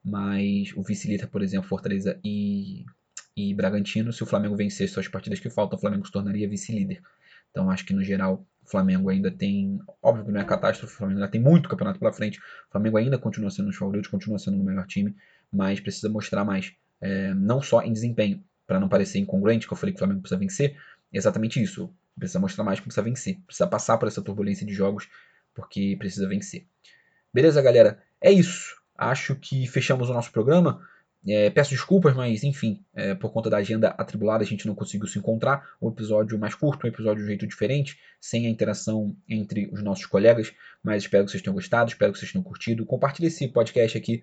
mas 0.03 0.73
o 0.75 0.83
vice-líder, 0.83 1.29
por 1.29 1.43
exemplo, 1.43 1.69
Fortaleza 1.69 2.19
e 2.25 2.85
e 3.37 3.55
Bragantino. 3.55 4.13
Se 4.13 4.23
o 4.23 4.27
Flamengo 4.27 4.57
vencer 4.57 4.89
suas 4.89 5.09
partidas 5.09 5.41
que 5.41 5.51
faltam, 5.51 5.77
o 5.77 5.81
Flamengo 5.81 6.07
se 6.07 6.13
tornaria 6.13 6.49
vice-líder. 6.49 7.03
Então 7.51 7.71
acho 7.71 7.85
que 7.85 7.93
no 7.93 8.03
geral 8.03 8.47
o 8.65 8.71
Flamengo 8.71 9.09
ainda 9.09 9.31
tem. 9.31 9.79
Óbvio 10.03 10.25
que 10.25 10.33
não 10.33 10.41
é 10.41 10.45
catástrofe, 10.45 10.95
o 10.95 10.97
Flamengo 10.97 11.21
ainda 11.21 11.31
tem 11.31 11.41
muito 11.41 11.69
campeonato 11.69 11.99
pela 11.99 12.13
frente. 12.13 12.39
O 12.39 12.73
Flamengo 12.73 12.97
ainda 12.97 13.19
continua 13.19 13.51
sendo 13.51 13.69
um 13.69 13.73
favoritos, 13.73 14.11
continua 14.11 14.39
sendo 14.39 14.61
o 14.61 14.65
melhor 14.65 14.87
time, 14.87 15.15
mas 15.53 15.81
precisa 15.81 16.09
mostrar 16.09 16.45
mais. 16.45 16.73
É, 17.01 17.35
não 17.35 17.61
só 17.61 17.83
em 17.83 17.93
desempenho, 17.93 18.43
para 18.67 18.79
não 18.79 18.89
parecer 18.89 19.19
incongruente, 19.19 19.67
que 19.67 19.73
eu 19.73 19.77
falei 19.77 19.93
que 19.93 19.97
o 19.97 19.99
Flamengo 19.99 20.21
precisa 20.21 20.39
vencer, 20.39 20.77
exatamente 21.13 21.61
isso. 21.61 21.93
Precisa 22.19 22.39
mostrar 22.39 22.65
mais, 22.65 22.79
precisa 22.79 23.03
vencer. 23.03 23.39
Precisa 23.47 23.67
passar 23.67 23.99
por 23.99 24.07
essa 24.07 24.23
turbulência 24.23 24.67
de 24.67 24.73
jogos, 24.73 25.09
porque 25.55 25.97
precisa 25.99 26.29
vencer. 26.29 26.67
Beleza, 27.33 27.61
galera? 27.61 28.03
É 28.21 28.31
isso. 28.31 28.77
Acho 28.97 29.35
que 29.35 29.67
fechamos 29.67 30.09
o 30.09 30.15
nosso 30.15 30.31
programa. 30.31 30.87
É, 31.27 31.51
peço 31.51 31.71
desculpas, 31.71 32.15
mas 32.17 32.43
enfim, 32.43 32.85
é, 32.95 33.15
por 33.15 33.33
conta 33.33 33.49
da 33.49 33.59
agenda 33.59 33.89
atribulada, 33.91 34.43
a 34.43 34.47
gente 34.47 34.67
não 34.67 34.75
conseguiu 34.75 35.07
se 35.07 35.19
encontrar. 35.19 35.63
Um 35.81 35.89
episódio 35.89 36.39
mais 36.39 36.55
curto, 36.55 36.85
um 36.85 36.89
episódio 36.89 37.19
de 37.19 37.25
um 37.25 37.29
jeito 37.29 37.47
diferente, 37.47 37.99
sem 38.21 38.47
a 38.47 38.51
interação 38.51 39.17
entre 39.29 39.69
os 39.73 39.83
nossos 39.83 40.07
colegas. 40.07 40.53
Mas 40.83 41.05
espero 41.05 41.25
que 41.25 41.31
vocês 41.31 41.43
tenham 41.43 41.55
gostado, 41.55 41.91
espero 41.91 42.13
que 42.13 42.19
vocês 42.19 42.33
tenham 42.33 42.43
curtido. 42.43 42.85
Compartilhe 42.85 43.29
esse 43.29 43.47
podcast 43.49 43.97
aqui 43.97 44.23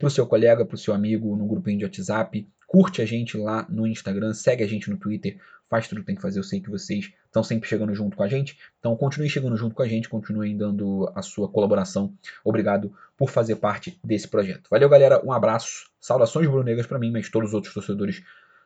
pro 0.00 0.10
seu 0.10 0.26
colega, 0.26 0.64
pro 0.64 0.78
seu 0.78 0.94
amigo, 0.94 1.36
no 1.36 1.46
grupinho 1.46 1.78
de 1.78 1.84
WhatsApp. 1.84 2.48
Curte 2.66 3.02
a 3.02 3.04
gente 3.04 3.36
lá 3.36 3.66
no 3.68 3.86
Instagram, 3.86 4.32
segue 4.32 4.64
a 4.64 4.66
gente 4.66 4.88
no 4.88 4.96
Twitter, 4.96 5.38
faz 5.68 5.86
tudo 5.86 6.00
que 6.00 6.06
tem 6.06 6.16
que 6.16 6.22
fazer. 6.22 6.38
Eu 6.38 6.42
sei 6.42 6.58
que 6.58 6.70
vocês 6.70 7.12
estão 7.26 7.44
sempre 7.44 7.68
chegando 7.68 7.94
junto 7.94 8.16
com 8.16 8.22
a 8.22 8.28
gente. 8.28 8.58
Então 8.78 8.96
continue 8.96 9.28
chegando 9.28 9.56
junto 9.56 9.74
com 9.74 9.82
a 9.82 9.86
gente, 9.86 10.08
continuem 10.08 10.56
dando 10.56 11.12
a 11.14 11.20
sua 11.20 11.48
colaboração. 11.48 12.14
Obrigado 12.42 12.92
por 13.16 13.28
fazer 13.28 13.56
parte 13.56 14.00
desse 14.02 14.26
projeto. 14.26 14.68
Valeu, 14.70 14.88
galera. 14.88 15.22
Um 15.24 15.32
abraço. 15.32 15.90
Saudações 16.00 16.48
brunegas 16.48 16.86
para 16.86 16.98
mim, 16.98 17.12
mas 17.12 17.28
todos 17.28 17.50
os 17.50 17.54
outros 17.54 17.74
torcedores 17.74 18.22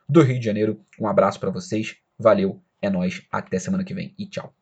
do 0.09 0.23
Rio 0.23 0.39
de 0.39 0.45
Janeiro. 0.45 0.81
Um 1.01 1.09
abraço 1.09 1.41
para 1.41 1.51
vocês. 1.51 1.97
Valeu. 2.17 2.63
É 2.81 2.89
nós. 2.89 3.23
Até 3.33 3.59
semana 3.59 3.83
que 3.83 3.93
vem 3.93 4.15
e 4.17 4.27
tchau. 4.27 4.55